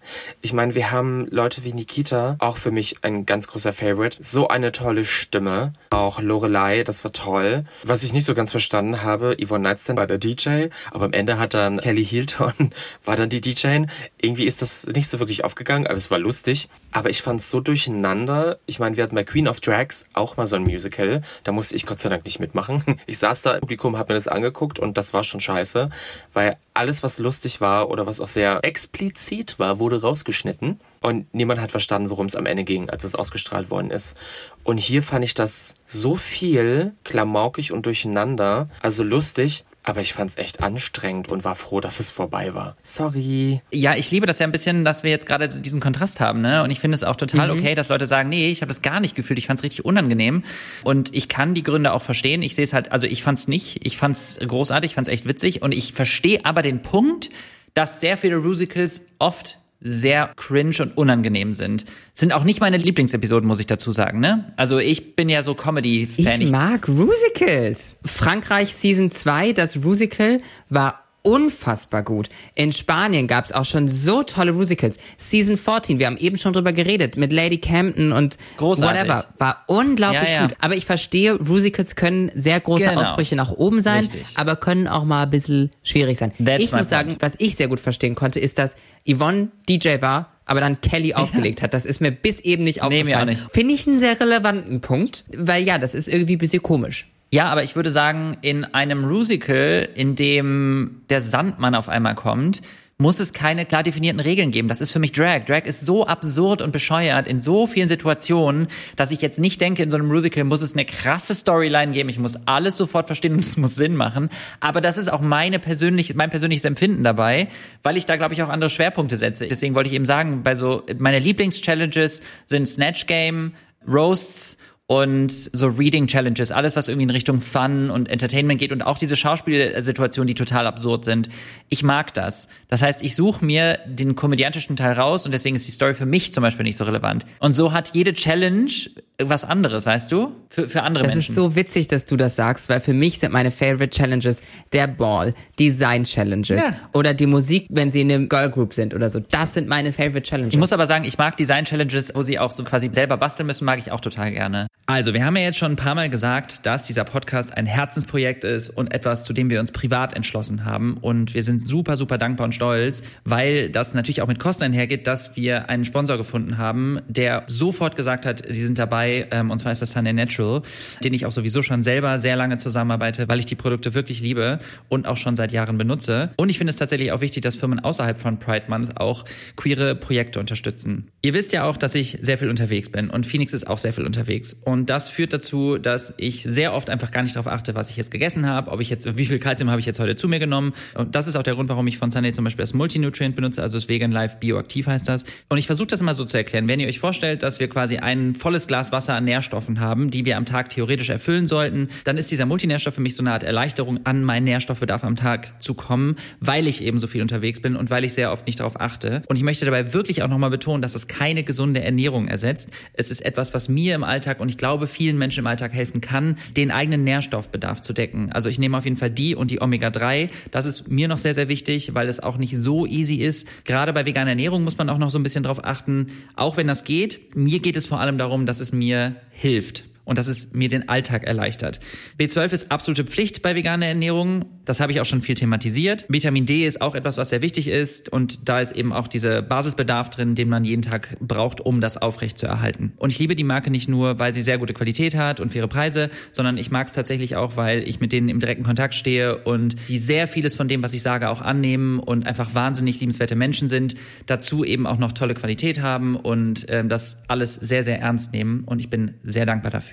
[0.42, 3.93] Ich meine, wir haben Leute wie Nikita, auch für mich ein ganz großer Favorite.
[4.20, 5.74] So eine tolle Stimme.
[5.90, 7.66] Auch Lorelei, das war toll.
[7.84, 11.38] Was ich nicht so ganz verstanden habe, Yvonne Nightstand war der DJ, aber am Ende
[11.38, 12.72] hat dann Kelly Hilton,
[13.06, 13.86] war dann die DJ.
[14.22, 16.70] Irgendwie ist das nicht so wirklich aufgegangen, aber es war lustig.
[16.92, 18.60] Aber ich fand es so durcheinander.
[18.66, 21.22] Ich meine, wir hatten bei Queen of Drags auch mal so ein Musical.
[21.44, 22.84] Da musste ich Gott sei Dank nicht mitmachen.
[23.06, 25.90] Ich saß da im Publikum, hab mir das angeguckt und das war schon scheiße,
[26.32, 30.80] weil alles, was lustig war oder was auch sehr explizit war, wurde rausgeschnitten.
[31.04, 34.16] Und niemand hat verstanden, worum es am Ende ging, als es ausgestrahlt worden ist.
[34.64, 40.38] Und hier fand ich das so viel klamaukig und durcheinander, also lustig, aber ich fand's
[40.38, 42.78] echt anstrengend und war froh, dass es vorbei war.
[42.84, 43.62] Sorry.
[43.70, 46.64] Ja, ich liebe das ja ein bisschen, dass wir jetzt gerade diesen Kontrast haben, ne?
[46.64, 49.02] Und ich finde es auch total okay, dass Leute sagen, nee, ich habe das gar
[49.02, 50.44] nicht gefühlt, ich fand es richtig unangenehm.
[50.86, 52.44] Und ich kann die Gründe auch verstehen.
[52.44, 55.10] Ich sehe es halt, also ich fand es nicht, ich fand es großartig, ich fand
[55.10, 55.62] es echt witzig.
[55.62, 57.30] Und ich verstehe aber den Punkt,
[57.74, 61.86] dass sehr viele Musicals oft sehr cringe und unangenehm sind.
[62.14, 64.52] Sind auch nicht meine Lieblingsepisoden, muss ich dazu sagen, ne?
[64.56, 66.42] Also ich bin ja so Comedy-Fan.
[66.42, 67.98] Ich mag Rusicals.
[68.06, 72.30] Frankreich Season 2, das Rusical war unfassbar gut.
[72.54, 74.98] In Spanien gab's auch schon so tolle Musicals.
[75.18, 79.02] Season 14, wir haben eben schon drüber geredet, mit Lady Campton und Großartig.
[79.10, 79.26] whatever.
[79.40, 80.42] War unglaublich Ja, ja.
[80.48, 80.56] gut.
[80.60, 83.02] Aber ich verstehe, Musicals können sehr große Genau.
[83.02, 84.28] Ausbrüche nach oben sein, Richtig.
[84.36, 86.32] aber können auch mal ein bisschen schwierig sein.
[86.44, 87.22] That's ich muss sagen, point.
[87.22, 88.76] was ich sehr gut verstehen konnte, ist, dass
[89.10, 91.74] Yvonne DJ war, aber dann Kelly aufgelegt hat.
[91.74, 93.30] Das ist mir bis eben nicht Nee, mir auch aufgefallen.
[93.30, 93.52] nicht.
[93.52, 97.08] Finde ich einen sehr relevanten Punkt, weil ja, das ist irgendwie ein bisschen komisch.
[97.34, 102.62] Ja, aber ich würde sagen, in einem Musical, in dem der Sandmann auf einmal kommt,
[103.00, 104.68] muss es keine klar definierten Regeln geben.
[104.68, 105.46] Das ist für mich Drag.
[105.46, 108.68] Drag ist so absurd und bescheuert in so vielen Situationen,
[108.98, 112.08] dass ich jetzt nicht denke, in so einem Musical muss es eine krasse Storyline geben.
[112.10, 114.30] Ich muss alles sofort verstehen und es muss Sinn machen.
[114.60, 117.48] Aber das ist auch meine persönliche, mein persönliches Empfinden dabei,
[117.82, 119.48] weil ich da, glaube ich, auch andere Schwerpunkte setze.
[119.48, 123.54] Deswegen wollte ich eben sagen, bei so, meine Lieblings-Challenges sind Snatch Game,
[123.88, 128.82] Roasts und so Reading Challenges, alles was irgendwie in Richtung Fun und Entertainment geht und
[128.82, 131.30] auch diese Schauspielsituationen, die total absurd sind.
[131.70, 132.50] Ich mag das.
[132.68, 136.06] Das heißt, ich suche mir den komödiantischen Teil raus und deswegen ist die Story für
[136.06, 137.26] mich zum Beispiel nicht so relevant.
[137.40, 138.72] Und so hat jede Challenge
[139.22, 140.32] was anderes, weißt du?
[140.50, 141.30] Für, für andere Das Menschen.
[141.30, 144.42] ist so witzig, dass du das sagst, weil für mich sind meine Favorite Challenges
[144.74, 146.76] der Ball, Design Challenges Ja.
[146.94, 149.20] oder die Musik, wenn sie in einem Girl Group sind oder so.
[149.20, 150.54] Das sind meine Favorite Challenges.
[150.54, 153.46] ich muss aber sagen, ich mag Design Challenges, wo sie auch so quasi selber basteln
[153.48, 154.68] müssen, mag ich auch total gerne.
[154.86, 158.44] Also, wir haben ja jetzt schon ein paar Mal gesagt, dass dieser Podcast ein Herzensprojekt
[158.44, 160.98] ist und etwas, zu dem wir uns privat entschlossen haben.
[161.00, 165.08] Und wir sind super, super dankbar und stolz, weil das natürlich auch mit Kosten einhergeht,
[165.08, 169.60] dass wir einen Sponsor gefunden haben, der sofort gesagt hat, sie sind dabei, ähm, und
[169.60, 170.62] zwar ist das Sunday Natural,
[171.04, 174.60] den ich auch sowieso schon selber sehr lange zusammenarbeite, weil ich die Produkte wirklich liebe
[174.90, 176.32] und auch schon seit Jahren benutze.
[176.38, 179.96] Und ich finde es tatsächlich auch wichtig, dass Firmen außerhalb von Pride Month auch queere
[179.96, 181.10] Projekte unterstützen.
[181.22, 183.94] Ihr wisst ja auch, dass ich sehr viel unterwegs bin und Phoenix ist auch sehr
[183.94, 184.54] viel unterwegs.
[184.54, 187.98] Und das führt dazu, dass ich sehr oft einfach gar nicht darauf achte, was ich
[187.98, 190.40] jetzt gegessen habe, ob ich jetzt, wie viel Kalzium habe ich jetzt heute zu mir
[190.40, 190.74] genommen.
[190.96, 193.62] Und das ist auch der Grund, warum ich von Sunday zum Beispiel das Multinutrient benutze,
[193.62, 195.26] also das Vegan Life Bioaktiv heißt das.
[195.50, 196.68] Und ich versuche das immer so zu erklären.
[196.68, 200.24] Wenn ihr euch vorstellt, dass wir quasi ein volles Glas Wasser an Nährstoffen haben, die
[200.24, 203.44] wir am Tag theoretisch erfüllen sollten, dann ist dieser Multinährstoff für mich so eine Art
[203.44, 207.76] Erleichterung, an meinen Nährstoffbedarf am Tag zu kommen, weil ich eben so viel unterwegs bin
[207.76, 209.24] und weil ich sehr oft nicht darauf achte.
[209.28, 212.72] Und ich möchte dabei wirklich auch nochmal betonen, dass das keine gesunde Ernährung ersetzt.
[212.94, 216.00] Es ist etwas, was mir im Alltag und ich glaube vielen Menschen im Alltag helfen
[216.00, 218.32] kann, den eigenen Nährstoffbedarf zu decken.
[218.32, 220.30] Also ich nehme auf jeden Fall die und die Omega-3.
[220.52, 223.66] Das ist mir noch sehr, sehr wichtig, weil es auch nicht so easy ist.
[223.66, 226.08] Gerade bei veganer Ernährung muss man auch noch so ein bisschen drauf achten.
[226.36, 228.83] Auch wenn das geht, mir geht es vor allem darum, dass es mir
[229.32, 231.80] hilft und dass es mir den Alltag erleichtert.
[232.20, 234.46] B12 ist absolute Pflicht bei veganer Ernährung.
[234.66, 236.06] Das habe ich auch schon viel thematisiert.
[236.10, 239.42] Vitamin D ist auch etwas, was sehr wichtig ist und da ist eben auch dieser
[239.42, 242.94] Basisbedarf drin, den man jeden Tag braucht, um das aufrecht zu erhalten.
[242.98, 245.68] Und ich liebe die Marke nicht nur, weil sie sehr gute Qualität hat und faire
[245.68, 249.38] Preise, sondern ich mag es tatsächlich auch, weil ich mit denen im direkten Kontakt stehe
[249.38, 253.36] und die sehr vieles von dem, was ich sage, auch annehmen und einfach wahnsinnig liebenswerte
[253.36, 253.96] Menschen sind.
[254.26, 258.64] Dazu eben auch noch tolle Qualität haben und ähm, das alles sehr, sehr ernst nehmen
[258.66, 259.93] und ich bin sehr dankbar dafür.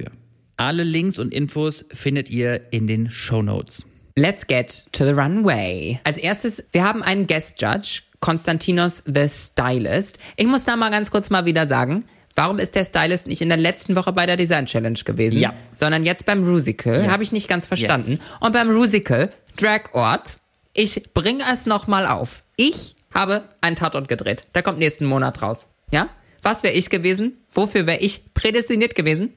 [0.60, 3.86] Alle Links und Infos findet ihr in den Show Notes.
[4.14, 5.98] Let's get to the runway.
[6.04, 10.18] Als erstes, wir haben einen Guest Judge, Konstantinos the Stylist.
[10.36, 12.04] Ich muss da mal ganz kurz mal wieder sagen,
[12.36, 15.54] warum ist der Stylist nicht in der letzten Woche bei der Design Challenge gewesen, Ja.
[15.74, 17.04] sondern jetzt beim Rusical?
[17.04, 17.10] Yes.
[17.10, 18.10] Habe ich nicht ganz verstanden.
[18.10, 18.20] Yes.
[18.40, 20.36] Und beim Rusical, Dragort,
[20.74, 22.42] ich bringe es nochmal auf.
[22.56, 24.44] Ich habe einen Tatort gedreht.
[24.54, 25.68] Der kommt nächsten Monat raus.
[25.90, 26.10] Ja?
[26.42, 27.38] Was wäre ich gewesen?
[27.50, 29.32] Wofür wäre ich prädestiniert gewesen?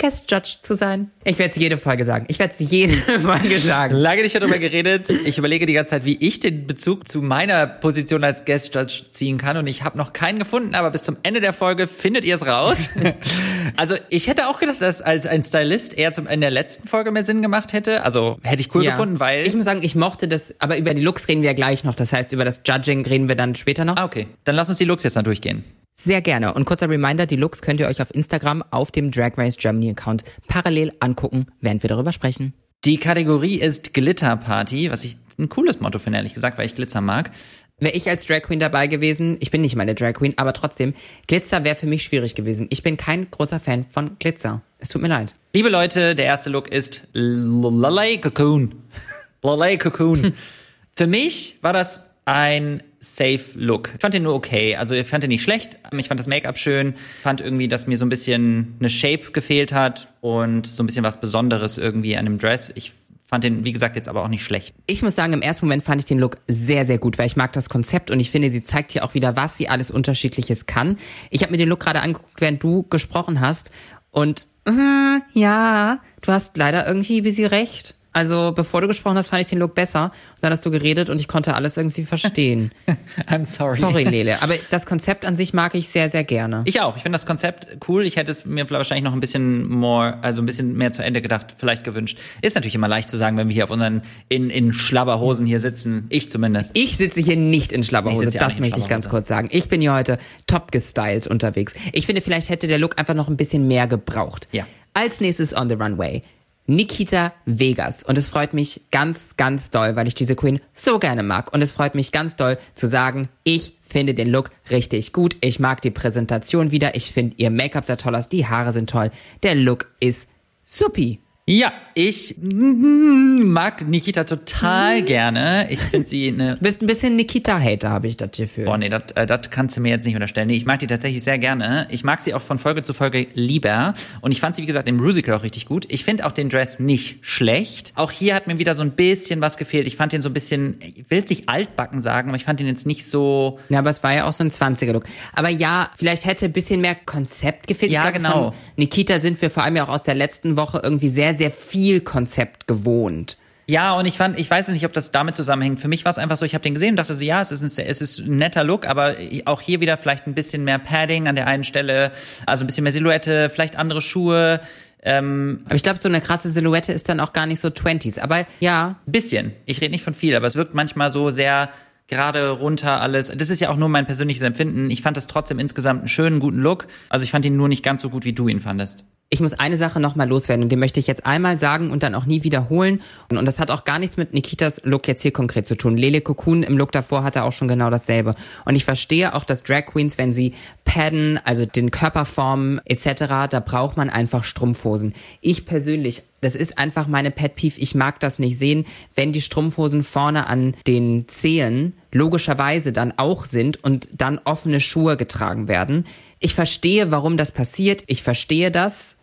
[0.00, 1.10] Guest Judge zu sein.
[1.24, 2.24] Ich werde es jede Folge sagen.
[2.28, 3.94] Ich werde es jede Folge sagen.
[3.94, 5.10] Lange nicht darüber geredet.
[5.24, 9.02] Ich überlege die ganze Zeit, wie ich den Bezug zu meiner Position als Guest Judge
[9.10, 12.24] ziehen kann und ich habe noch keinen gefunden, aber bis zum Ende der Folge findet
[12.24, 12.88] ihr es raus.
[13.76, 17.10] also ich hätte auch gedacht, dass als ein Stylist eher zum in der letzten Folge
[17.10, 18.02] mehr Sinn gemacht hätte.
[18.02, 18.92] Also hätte ich cool Ja.
[18.92, 21.54] gefunden, weil Ich muss sagen, ich mochte das, aber über die Looks reden wir ja
[21.54, 21.94] gleich noch.
[21.94, 23.96] Das heißt, über das Judging reden wir dann später noch.
[23.96, 24.28] Ah, okay.
[24.44, 25.62] Dann lass uns die Looks jetzt mal durchgehen.
[25.94, 26.54] Sehr gerne.
[26.54, 29.90] Und kurzer Reminder, die Looks könnt ihr euch auf Instagram auf dem Drag Race Germany
[29.90, 32.54] Account parallel angucken, während wir darüber sprechen.
[32.84, 36.74] Die Kategorie ist Glitter Party, was ich ein cooles Motto finde, ehrlich gesagt, weil ich
[36.74, 37.30] Glitzer mag.
[37.78, 40.94] Wäre ich als Drag Queen dabei gewesen, ich bin nicht meine Drag Queen, aber trotzdem,
[41.26, 42.66] Glitzer wäre für mich schwierig gewesen.
[42.70, 44.62] Ich bin kein großer Fan von Glitzer.
[44.78, 45.34] Es tut mir leid.
[45.54, 48.74] Liebe Leute, der erste Look ist Lalay Cocoon.
[49.42, 50.34] Lalay Cocoon.
[50.94, 53.90] Für mich war das ein safe Look.
[53.94, 54.76] Ich fand den nur okay.
[54.76, 55.78] Also ich fand den nicht schlecht.
[55.96, 56.94] Ich fand das Make-up schön.
[57.22, 61.02] Fand irgendwie, dass mir so ein bisschen eine Shape gefehlt hat und so ein bisschen
[61.02, 62.70] was Besonderes irgendwie an dem Dress.
[62.74, 62.92] Ich
[63.26, 64.74] fand den, wie gesagt, jetzt aber auch nicht schlecht.
[64.86, 67.36] Ich muss sagen, im ersten Moment fand ich den Look sehr, sehr gut, weil ich
[67.36, 70.66] mag das Konzept und ich finde, sie zeigt hier auch wieder, was sie alles Unterschiedliches
[70.66, 70.98] kann.
[71.30, 73.70] Ich habe mir den Look gerade angeguckt, während du gesprochen hast
[74.10, 77.94] und mhm, ja, du hast leider irgendwie ein bisschen recht.
[78.12, 80.04] Also bevor du gesprochen hast, fand ich den Look besser.
[80.04, 82.72] Und dann hast du geredet und ich konnte alles irgendwie verstehen.
[83.28, 83.78] I'm sorry.
[83.78, 84.42] Sorry, Lele.
[84.42, 86.62] Aber das Konzept an sich mag ich sehr, sehr gerne.
[86.64, 86.96] Ich auch.
[86.96, 88.04] Ich finde das Konzept cool.
[88.04, 91.22] Ich hätte es mir wahrscheinlich noch ein bisschen more, also ein bisschen mehr zu Ende
[91.22, 92.18] gedacht, vielleicht gewünscht.
[92.42, 95.60] Ist natürlich immer leicht zu sagen, wenn wir hier auf unseren in, in Schlabberhosen hier
[95.60, 96.06] sitzen.
[96.08, 96.76] Ich zumindest.
[96.76, 99.08] Ich sitze hier nicht in Schlabberhose, auch das möchte ich ganz Schlabberhose.
[99.08, 99.48] kurz sagen.
[99.52, 100.18] Ich bin hier heute
[100.48, 101.74] top gestylt unterwegs.
[101.92, 104.48] Ich finde, vielleicht hätte der Look einfach noch ein bisschen mehr gebraucht.
[104.50, 104.66] Ja.
[104.94, 106.22] Als nächstes on the runway.
[106.70, 108.04] Nikita Vegas.
[108.04, 111.52] Und es freut mich ganz, ganz doll, weil ich diese Queen so gerne mag.
[111.52, 115.36] Und es freut mich ganz doll zu sagen, ich finde den Look richtig gut.
[115.40, 116.94] Ich mag die Präsentation wieder.
[116.94, 118.28] Ich finde ihr Make-up sehr toll aus.
[118.28, 119.10] Die Haare sind toll.
[119.42, 120.28] Der Look ist
[120.62, 121.18] supi.
[121.50, 125.66] Ja, ich mag Nikita total gerne.
[125.70, 128.66] Ich finde sie eine Du bist ein bisschen Nikita-Hater, habe ich das Gefühl.
[128.66, 130.46] Boah, nee, das äh, das kannst du mir jetzt nicht unterstellen.
[130.46, 131.88] Nee, ich mag die tatsächlich sehr gerne.
[131.90, 133.94] Ich mag sie auch von Folge zu Folge lieber.
[134.20, 135.86] Und ich fand sie, wie gesagt, im Musical auch richtig gut.
[135.88, 137.92] Ich finde auch den Dress nicht schlecht.
[137.96, 139.88] Auch hier hat mir wieder so ein bisschen was gefehlt.
[139.88, 142.60] Ich fand den so ein bisschen, ich will jetzt nicht altbacken sagen, aber ich fand
[142.60, 143.58] den jetzt nicht so...
[143.68, 145.04] Ja, aber es war ja auch so ein 20er-Look.
[145.32, 147.90] Aber ja, vielleicht hätte ein bisschen mehr Konzept gefehlt.
[147.90, 148.54] Ja, glaube, genau.
[148.76, 152.02] Nikita sind wir vor allem ja auch aus der letzten Woche irgendwie sehr, sehr viel
[152.02, 153.38] Konzept gewohnt.
[153.66, 155.80] Ja, und ich fand, ich weiß nicht, ob das damit zusammenhängt.
[155.80, 157.50] Für mich war es einfach so, ich habe den gesehen und dachte so, ja, es
[157.50, 159.14] ist, ein, es ist ein netter Look, aber
[159.46, 162.10] auch hier wieder vielleicht ein bisschen mehr Padding an der einen Stelle,
[162.46, 164.60] also ein bisschen mehr Silhouette, vielleicht andere Schuhe.
[165.02, 168.20] Ähm, Aber ich glaube, so eine krasse Silhouette ist dann auch gar nicht so 20s.
[168.20, 169.52] Aber ja, bisschen.
[169.64, 171.70] Ich rede nicht von viel, aber es wirkt manchmal so sehr
[172.08, 173.32] gerade runter alles.
[173.34, 174.90] Das ist ja auch nur mein persönliches Empfinden.
[174.90, 176.88] Ich fand das trotzdem insgesamt einen schönen, guten Look.
[177.08, 179.04] Also ich fand ihn nur nicht ganz so gut, wie du ihn fandest.
[179.32, 182.16] Ich muss eine Sache nochmal loswerden und den möchte ich jetzt einmal sagen und dann
[182.16, 183.00] auch nie wiederholen.
[183.30, 185.96] Und, das hat auch gar nichts mit Nikitas Look jetzt hier konkret zu tun.
[185.96, 188.34] Lele Cocoon im Look davor hatte auch schon genau dasselbe.
[188.64, 193.62] Und ich verstehe auch, dass Drag Queens, wenn sie padden, also den Körperformen etc., da
[193.64, 195.14] braucht man einfach Strumpfhosen.
[195.40, 199.40] Ich persönlich, das ist einfach meine Pet Peeve, ich mag das nicht sehen, wenn die
[199.40, 206.04] Strumpfhosen vorne an den Zehen logischerweise dann auch sind und dann offene Schuhe getragen werden.
[206.40, 208.02] Ich verstehe, warum das passiert.
[208.08, 209.18] Ich verstehe das.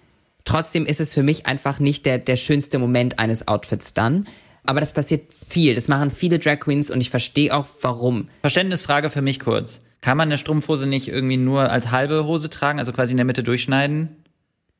[0.48, 4.30] Trotzdem ist es für mich einfach nicht der, der schönste Moment eines Outfits dann.
[4.64, 5.76] Aber das passiert viel.
[5.76, 8.30] Das machen viele Drag Queens und ich verstehe auch, warum.
[8.44, 9.82] Verständnisfrage für mich kurz.
[10.00, 13.26] Kann man eine Strumpfhose nicht irgendwie nur als halbe Hose tragen, also quasi in der
[13.26, 14.24] Mitte durchschneiden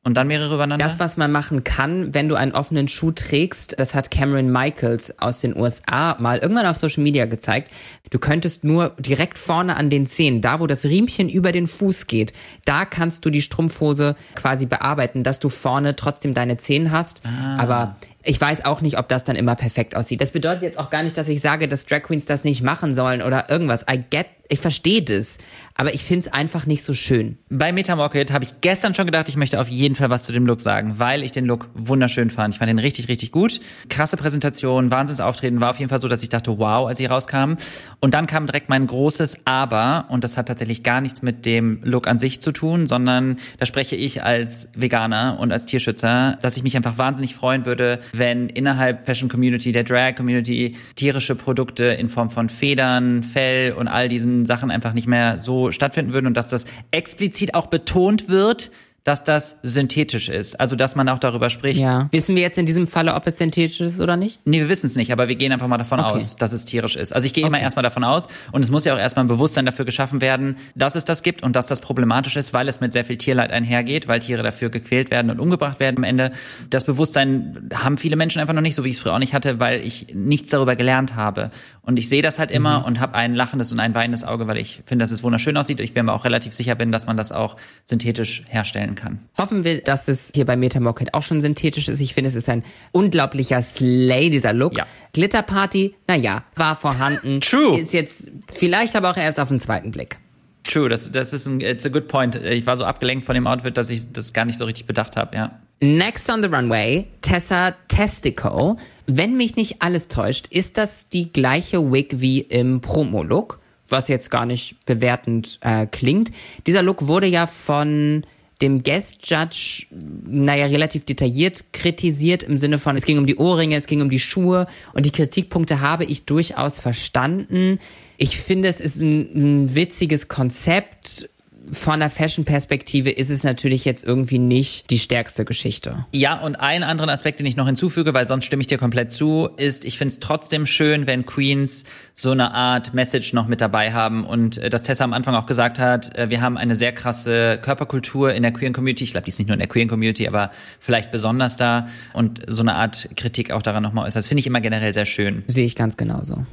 [0.08, 0.82] und dann mehrere übereinander?
[0.82, 5.18] Das, was man machen kann, wenn du einen offenen Schuh trägst, das hat Cameron Michaels
[5.18, 7.70] aus den USA mal irgendwann auf Social Media gezeigt.
[8.08, 12.06] Du könntest nur direkt vorne an den Zehen, da wo das Riemchen über den Fuß
[12.06, 12.32] geht,
[12.64, 17.20] da kannst du die Strumpfhose quasi bearbeiten, dass du vorne trotzdem deine Zehen hast.
[17.58, 20.20] Aber ich weiß auch nicht, ob das dann immer perfekt aussieht.
[20.20, 22.94] Das bedeutet jetzt auch gar nicht, dass ich sage, dass Drag Queens das nicht machen
[22.94, 23.86] sollen oder irgendwas.
[23.88, 25.38] I get, ich verstehe das,
[25.74, 27.38] aber ich finde es einfach nicht so schön.
[27.50, 30.46] Bei Metamorphet habe ich gestern schon gedacht, ich möchte auf jeden Fall was zu dem
[30.46, 32.54] Look sagen, weil ich den Look wunderschön fand.
[32.54, 33.60] Ich fand den richtig, richtig gut.
[33.88, 37.54] Krasse Präsentation, Wahnsinnsauftreten, war auf jeden Fall so, dass ich dachte, wow, als ich rauskam.
[38.00, 41.80] Und dann kam direkt mein großes Aber, und das hat tatsächlich gar nichts mit dem
[41.84, 46.56] Look an sich zu tun, sondern da spreche ich als Veganer und als Tierschützer, dass
[46.56, 51.84] ich mich einfach wahnsinnig freuen würde, wenn innerhalb Fashion Community, der Drag Community, tierische Produkte
[51.84, 56.26] in Form von Federn, Fell und all diesen Sachen einfach nicht mehr so stattfinden würden
[56.26, 58.70] und dass das explizit auch betont wird,
[59.08, 60.60] dass das synthetisch ist.
[60.60, 61.80] Also, dass man auch darüber spricht.
[61.80, 62.08] Ja.
[62.12, 64.40] Wissen wir jetzt in diesem Falle, ob es synthetisch ist oder nicht?
[64.44, 66.12] Nee, wir wissen es nicht, aber wir gehen einfach mal davon Okay.
[66.16, 67.12] aus, dass es tierisch ist.
[67.14, 69.64] Also ich gehe immer erstmal davon aus und es muss ja auch erstmal ein Bewusstsein
[69.64, 72.92] dafür geschaffen werden, dass es das gibt und dass das problematisch ist, weil es mit
[72.92, 76.30] sehr viel Tierleid einhergeht, weil Tiere dafür gequält werden und umgebracht werden am Ende.
[76.68, 79.32] Das Bewusstsein haben viele Menschen einfach noch nicht, so wie ich es früher auch nicht
[79.32, 81.50] hatte, weil ich nichts darüber gelernt habe.
[81.80, 84.58] Und ich sehe das halt immer und habe ein lachendes und ein weinendes Auge, weil
[84.58, 85.80] ich finde, dass es wunderschön aussieht.
[85.80, 88.97] Ich bin mir auch relativ sicher bin, dass man das auch synthetisch herstellen kann.
[89.36, 92.00] Hoffen wir, dass es hier bei Metamorphet auch schon synthetisch ist.
[92.00, 94.78] Ich finde, es ist ein unglaublicher Slay, dieser Look.
[94.78, 94.86] Ja.
[95.12, 97.40] Glitterparty, naja, war vorhanden.
[97.42, 97.78] True.
[97.78, 100.18] Ist jetzt vielleicht aber auch erst auf den zweiten Blick.
[100.64, 102.36] True, das, das ist ein it's a good point.
[102.36, 105.16] Ich war so abgelenkt von dem Outfit, dass ich das gar nicht so richtig bedacht
[105.16, 105.58] habe, ja.
[105.80, 108.76] Next on the runway, Tessa Testico.
[109.06, 114.30] Wenn mich nicht alles täuscht, ist das die gleiche Wig wie im Promo-Look, was jetzt
[114.30, 116.32] gar nicht bewertend äh, klingt.
[116.66, 118.24] Dieser Look wurde ja von
[118.60, 123.76] dem Guest Judge, naja, relativ detailliert kritisiert im Sinne von, es ging um die Ohrringe,
[123.76, 127.78] es ging um die Schuhe und die Kritikpunkte habe ich durchaus verstanden.
[128.16, 131.28] Ich finde, es ist ein, ein witziges Konzept.
[131.72, 136.06] Von der Fashion-Perspektive ist es natürlich jetzt irgendwie nicht die stärkste Geschichte.
[136.12, 139.12] Ja, und einen anderen Aspekt, den ich noch hinzufüge, weil sonst stimme ich dir komplett
[139.12, 143.60] zu, ist, ich finde es trotzdem schön, wenn Queens so eine Art Message noch mit
[143.60, 146.74] dabei haben und äh, dass Tessa am Anfang auch gesagt hat, äh, wir haben eine
[146.74, 149.04] sehr krasse Körperkultur in der queeren Community.
[149.04, 150.50] Ich glaube, die ist nicht nur in der queeren Community, aber
[150.80, 154.20] vielleicht besonders da und so eine Art Kritik auch daran nochmal äußert.
[154.20, 155.44] Das finde ich immer generell sehr schön.
[155.46, 156.46] Sehe ich ganz genauso.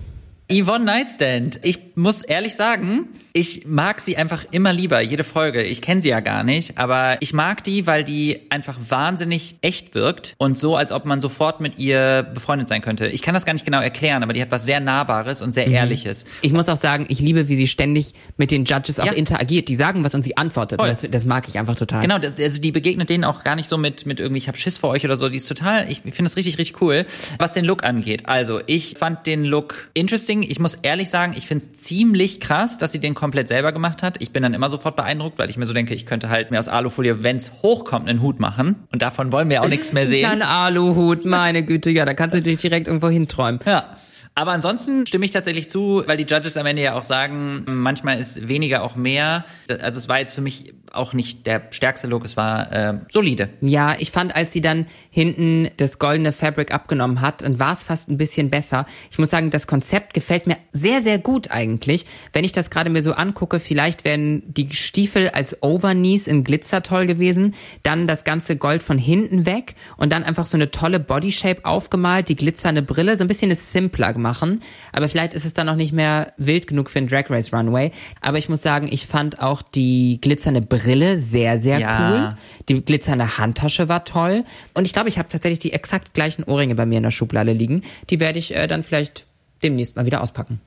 [0.51, 1.59] Yvonne Nightstand.
[1.63, 5.63] Ich muss ehrlich sagen, ich mag sie einfach immer lieber, jede Folge.
[5.63, 9.95] Ich kenne sie ja gar nicht, aber ich mag die, weil die einfach wahnsinnig echt
[9.95, 13.07] wirkt und so, als ob man sofort mit ihr befreundet sein könnte.
[13.07, 15.65] Ich kann das gar nicht genau erklären, aber die hat was sehr Nahbares und sehr
[15.67, 16.25] Ehrliches.
[16.43, 19.13] Ich muss auch sagen, ich liebe, wie sie ständig mit den Judges auch Ja.
[19.13, 19.67] interagiert.
[19.67, 20.79] Die sagen was und sie antwortet.
[20.79, 22.01] Das, das mag ich einfach total.
[22.01, 24.57] Genau, das, also die begegnet denen auch gar nicht so mit, mit irgendwie, ich hab
[24.57, 25.27] Schiss vor euch oder so.
[25.27, 27.05] Die ist total, ich finde das richtig, richtig cool.
[27.39, 28.27] Was den Look angeht.
[28.27, 30.34] Also, ich fand den Look interesting.
[30.43, 34.03] Ich muss ehrlich sagen, ich finde es ziemlich krass, dass sie den komplett selber gemacht
[34.03, 34.21] hat.
[34.21, 36.59] Ich bin dann immer sofort beeindruckt, weil ich mir so denke, ich könnte halt mir
[36.59, 38.75] aus Alufolie, wenn's hochkommt, einen Hut machen.
[38.91, 40.25] Und davon wollen wir auch nichts mehr sehen.
[40.25, 43.59] Kleiner Aluhut, meine Güte, ja, da kannst du dich direkt irgendwo hinträumen.
[43.65, 43.97] Ja.
[44.37, 48.19] Aber ansonsten stimme ich tatsächlich zu, weil die Judges am Ende ja auch sagen, manchmal
[48.19, 49.45] ist weniger auch mehr.
[49.69, 53.49] Also es war jetzt für mich auch nicht der stärkste Look, es war äh, solide.
[53.61, 57.83] Ja, ich fand, als sie dann hinten das goldene Fabric abgenommen hat, dann war es
[57.83, 58.85] fast ein bisschen besser.
[59.09, 62.05] Ich muss sagen, das Konzept gefällt mir sehr, sehr gut eigentlich.
[62.33, 66.83] Wenn ich das gerade mir so angucke, vielleicht wären die Stiefel als Overknees in Glitzer
[66.83, 70.99] toll gewesen, dann das ganze Gold von hinten weg und dann einfach so eine tolle
[70.99, 74.24] Bodyshape aufgemalt, die glitzernde Brille, so ein bisschen es simpler gemacht.
[74.25, 74.61] Machen.
[74.91, 77.91] Aber vielleicht ist es dann noch nicht mehr wild genug für einen Drag Race Runway.
[78.21, 81.97] Aber ich muss sagen, ich fand auch die glitzernde Brille sehr, sehr Ja.
[81.99, 82.37] cool.
[82.69, 84.43] Die glitzernde Handtasche war toll.
[84.73, 87.53] Und ich glaube, ich habe tatsächlich die exakt gleichen Ohrringe bei mir in der Schublade
[87.53, 87.83] liegen.
[88.09, 89.25] Die werde ich äh, dann vielleicht
[89.63, 90.59] demnächst mal wieder auspacken.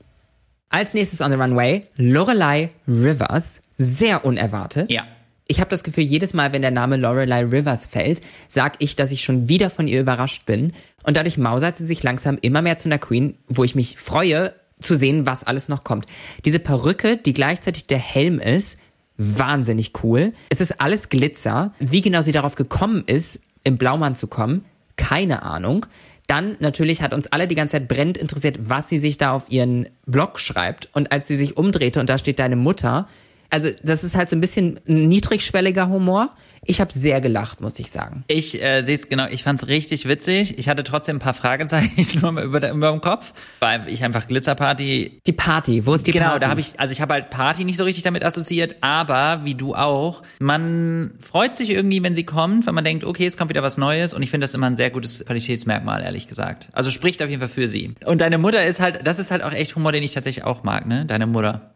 [0.69, 3.61] Als nächstes on the Runway, Lorelei Rivers.
[3.77, 4.89] Sehr unerwartet.
[4.91, 5.03] Ja.
[5.51, 9.11] Ich habe das Gefühl, jedes Mal, wenn der Name Lorelei Rivers fällt, sag ich, dass
[9.11, 10.73] ich schon wieder von ihr überrascht bin.
[11.01, 14.53] Und dadurch mausert sie sich langsam immer mehr zu einer Queen, wo ich mich freue,
[14.79, 16.05] zu sehen, was alles noch kommt.
[16.45, 18.77] Diese Perücke, die gleichzeitig der Helm ist,
[19.17, 20.33] wahnsinnig cool.
[20.49, 21.73] Es ist alles Glitzer.
[21.79, 24.65] Wie genau sie darauf gekommen ist, im Blaumann zu kommen,
[24.97, 25.87] keine Ahnung.
[26.27, 29.49] Dann natürlich hat uns alle die ganze Zeit brennend interessiert, was sie sich da auf
[29.49, 30.89] ihren Blog schreibt.
[30.93, 33.07] Und als sie sich umdrehte und da steht deine Mutter,
[33.49, 36.29] also das ist halt so ein bisschen ein niedrigschwelliger Humor.
[36.65, 38.25] Ich habe sehr gelacht, muss ich sagen.
[38.27, 40.57] Ich äh, sehe es genau, ich fand es richtig witzig.
[40.59, 44.27] Ich hatte trotzdem ein paar Fragezeichen nur über, der- über dem Kopf, weil ich einfach
[44.27, 45.21] Glitzerparty.
[45.25, 46.39] Die Party, wo ist die genau, Party?
[46.41, 49.55] da habe ich, also ich habe halt Party nicht so richtig damit assoziiert, aber wie
[49.55, 53.49] du auch, man freut sich irgendwie, wenn sie kommt, weil man denkt, okay, es kommt
[53.49, 56.67] wieder was Neues und ich finde das immer ein sehr gutes Qualitätsmerkmal, ehrlich gesagt.
[56.73, 57.95] Also spricht auf jeden Fall für sie.
[58.05, 60.63] Und deine Mutter ist halt, das ist halt auch echt Humor, den ich tatsächlich auch
[60.63, 61.05] mag, ne?
[61.05, 61.71] Deine Mutter.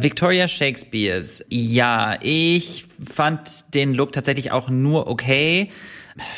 [0.00, 1.44] Victoria Shakespeares.
[1.48, 5.70] Ja, ich fand den Look tatsächlich auch nur okay.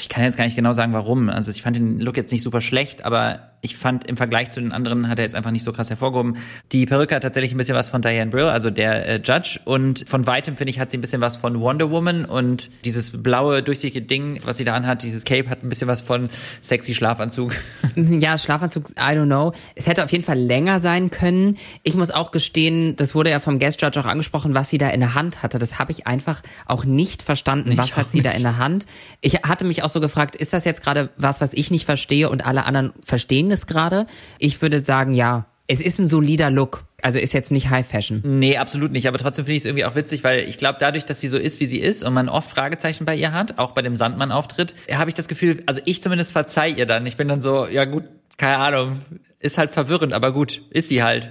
[0.01, 1.29] Ich kann jetzt gar nicht genau sagen, warum.
[1.29, 4.61] Also ich fand den Look jetzt nicht super schlecht, aber ich fand im Vergleich zu
[4.61, 6.38] den anderen hat er jetzt einfach nicht so krass hervorgehoben.
[6.73, 9.61] Die Perücke hat tatsächlich ein bisschen was von Diane Brill, also der äh, Judge.
[9.64, 12.25] Und von weitem, finde ich, hat sie ein bisschen was von Wonder Woman.
[12.25, 16.01] Und dieses blaue, durchsichtige Ding, was sie da anhat, dieses Cape, hat ein bisschen was
[16.01, 16.29] von
[16.61, 17.55] sexy Schlafanzug.
[18.20, 19.53] Ja, Schlafanzug, I don't know.
[19.75, 21.59] Es hätte auf jeden Fall länger sein können.
[21.83, 24.88] Ich muss auch gestehen, das wurde ja vom Guest Judge auch angesprochen, was sie da
[24.88, 25.59] in der Hand hatte.
[25.59, 27.77] Das habe ich einfach auch nicht verstanden.
[27.77, 28.38] was hat sie da nicht.
[28.38, 28.87] in der Hand?
[29.20, 32.31] Ich hatte mich auch so gefragt, ist das jetzt gerade was, was ich nicht verstehe
[32.31, 34.07] und alle anderen verstehen es gerade?
[34.39, 35.47] Ich würde sagen, ja.
[35.67, 36.85] Es ist ein solider Look.
[37.03, 38.21] Also ist jetzt nicht High Fashion.
[38.25, 39.07] Nee, absolut nicht.
[39.09, 41.39] Aber trotzdem finde ich es irgendwie auch witzig, weil ich glaube, dadurch, dass sie so
[41.39, 44.75] ist, wie sie ist und man oft Fragezeichen bei ihr hat, auch bei dem Sandmann-Auftritt,
[44.93, 47.07] habe ich das Gefühl, also ich zumindest verzeih ihr dann.
[47.07, 48.05] Ich bin dann so, ja gut,
[48.37, 49.01] keine Ahnung,
[49.39, 51.31] ist halt verwirrend, aber gut, ist sie halt.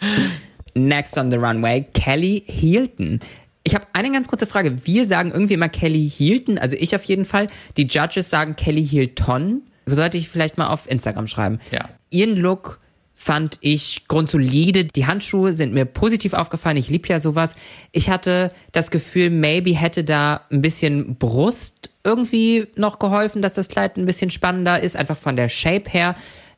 [0.74, 3.20] Next on the runway, Kelly Hilton.
[3.64, 4.86] Ich habe eine ganz kurze Frage.
[4.86, 7.48] Wir sagen irgendwie immer Kelly Hilton, also ich auf jeden Fall.
[7.76, 9.62] Die Judges sagen Kelly Hilton.
[9.86, 11.60] Sollte ich vielleicht mal auf Instagram schreiben.
[11.70, 11.88] Ja.
[12.10, 12.80] Ihren Look
[13.18, 14.84] fand ich grundsolide.
[14.84, 16.76] Die Handschuhe sind mir positiv aufgefallen.
[16.76, 17.56] Ich liebe ja sowas.
[17.90, 23.68] Ich hatte das Gefühl, maybe hätte da ein bisschen Brust irgendwie noch geholfen, dass das
[23.68, 26.14] Kleid ein bisschen spannender ist, einfach von der Shape her.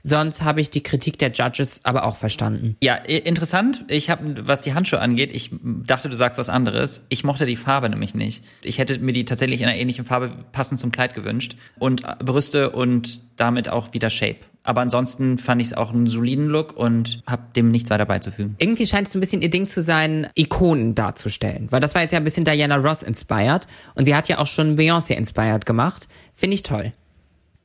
[0.08, 2.76] Sonst habe ich die Kritik der Judges aber auch verstanden.
[2.82, 3.84] Ja, interessant.
[3.88, 7.04] Ich habe, was die Handschuhe angeht, ich dachte, du sagst was anderes.
[7.10, 8.42] Ich mochte die Farbe nämlich nicht.
[8.62, 11.56] Ich hätte mir die tatsächlich in einer ähnlichen Farbe passend zum Kleid gewünscht.
[11.78, 14.38] Und äh, Brüste und damit auch wieder Shape.
[14.62, 18.56] Aber ansonsten fand ich es auch einen soliden Look und habe dem nichts weiter beizufügen.
[18.58, 21.68] irgendwie scheint es so ein bisschen ihr Ding zu sein, Ikonen darzustellen.
[21.70, 23.66] Weil das war jetzt ja ein bisschen Diana Ross inspired.
[23.94, 26.08] Und sie hat ja auch schon Beyoncé inspired gemacht.
[26.34, 26.92] Finde ich toll.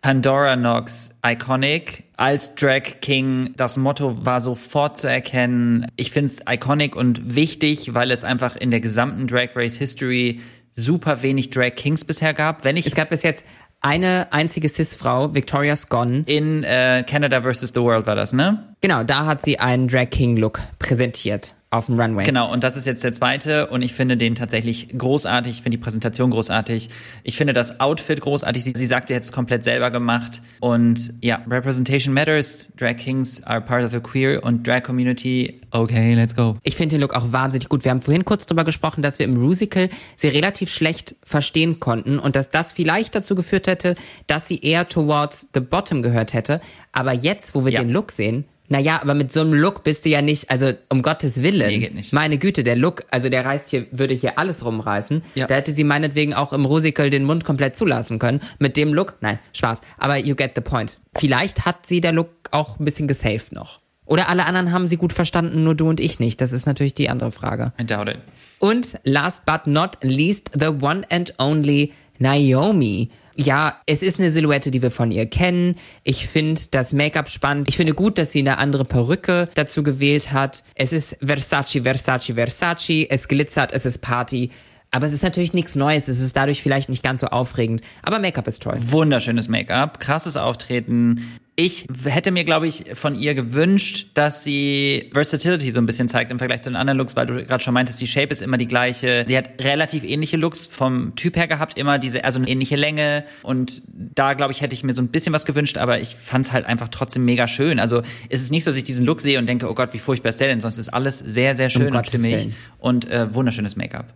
[0.03, 2.03] Pandora Knox, iconic.
[2.17, 5.87] Als Drag King, das Motto war sofort zu erkennen.
[5.95, 10.41] Ich finde es iconic und wichtig, weil es einfach in der gesamten Drag Race History
[10.71, 12.65] super wenig Drag Kings bisher gab.
[12.65, 13.45] Wenn ich Es gab bis jetzt
[13.79, 16.23] eine einzige Cis-Frau, Victoria Scone.
[16.25, 17.69] in äh, Canada vs.
[17.73, 18.72] the World war das, ne?
[18.83, 22.25] Genau, da hat sie einen Drag King-Look präsentiert auf dem Runway.
[22.25, 25.53] Genau, und das ist jetzt der zweite und ich finde den tatsächlich großartig.
[25.53, 26.89] Ich finde die Präsentation großartig.
[27.23, 28.61] Ich finde das Outfit großartig.
[28.61, 30.41] Sie, sie sagt, sie hat es komplett selber gemacht.
[30.59, 32.73] Und ja, Representation matters.
[32.77, 35.61] Drag Kings are part of the queer und Drag Community.
[35.71, 36.55] Okay, let's go.
[36.63, 37.85] Ich finde den Look auch wahnsinnig gut.
[37.85, 42.19] Wir haben vorhin kurz drüber gesprochen, dass wir im Musical sie relativ schlecht verstehen konnten
[42.19, 43.95] und dass das vielleicht dazu geführt hätte,
[44.27, 46.59] dass sie eher towards the bottom gehört hätte.
[46.91, 47.79] Aber jetzt, wo wir Ja.
[47.81, 51.01] den Look sehen, naja, aber mit so einem Look bist du ja nicht, also um
[51.01, 51.67] Gottes Willen.
[51.67, 52.13] Nee, geht nicht.
[52.13, 55.21] Meine Güte, der Look, also der reißt hier, würde hier alles rumreißen.
[55.35, 55.47] Ja.
[55.47, 58.41] Da hätte sie meinetwegen auch im Musical den Mund komplett zulassen können.
[58.59, 59.81] Mit dem Look, nein, Spaß.
[59.97, 60.99] Aber you get the point.
[61.15, 63.81] Vielleicht hat sie der Look auch ein bisschen gesaved noch.
[64.05, 66.41] Oder alle anderen haben sie gut verstanden, nur du und ich nicht.
[66.41, 67.73] Das ist natürlich die andere Frage.
[67.79, 68.17] I doubt it.
[68.59, 73.09] Und last but not least, the one and only Naomi.
[73.35, 75.75] Ja, es ist eine Silhouette, die wir von ihr kennen.
[76.03, 77.67] Ich finde das Make-up spannend.
[77.67, 80.63] Ich finde gut, dass sie eine andere Perücke dazu gewählt hat.
[80.75, 83.07] Es ist Versace, Versace, Versace.
[83.09, 84.51] Es glitzert, es ist Party.
[84.93, 86.07] Aber es ist natürlich nichts Neues.
[86.07, 87.81] Es ist dadurch vielleicht nicht ganz so aufregend.
[88.03, 88.77] Aber Make-up ist toll.
[88.79, 91.39] Wunderschönes Make-up, krasses Auftreten.
[91.55, 96.31] Ich hätte mir, glaube ich, von ihr gewünscht, dass sie Versatility so ein bisschen zeigt
[96.31, 98.57] im Vergleich zu den anderen Looks, weil du gerade schon meintest, die Shape ist immer
[98.57, 99.23] die gleiche.
[99.27, 103.23] Sie hat relativ ähnliche Looks vom Typ her gehabt, immer diese, also eine ähnliche Länge.
[103.41, 106.45] Und da, glaube ich, hätte ich mir so ein bisschen was gewünscht, aber ich fand
[106.45, 107.79] es halt einfach trotzdem mega schön.
[107.79, 109.99] Also es ist nicht so, dass ich diesen Look sehe und denke, oh Gott, wie
[109.99, 112.55] furchtbar ist der denn, sonst ist alles sehr, sehr schön und Gottes stimmig Willen.
[112.77, 114.13] und äh, wunderschönes Make-up.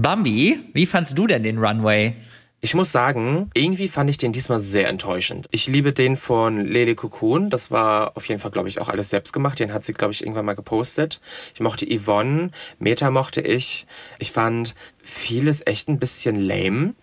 [0.00, 2.14] Bambi, wie fandst du denn den Runway?
[2.60, 5.48] Ich muss sagen, irgendwie fand ich den diesmal sehr enttäuschend.
[5.50, 7.50] Ich liebe den von Lele Cocoon.
[7.50, 9.58] Das war auf jeden Fall, glaube ich, auch alles selbst gemacht.
[9.58, 11.20] Den hat sie, glaube ich, irgendwann mal gepostet.
[11.52, 12.52] Ich mochte Yvonne.
[12.78, 13.88] Meta mochte ich.
[14.20, 16.94] Ich fand vieles echt ein bisschen lame.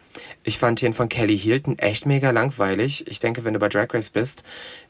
[0.46, 3.10] Ich fand den von Kelly Hilton echt mega langweilig.
[3.10, 4.46] Ich denke, wenn du bei Drag Race bist,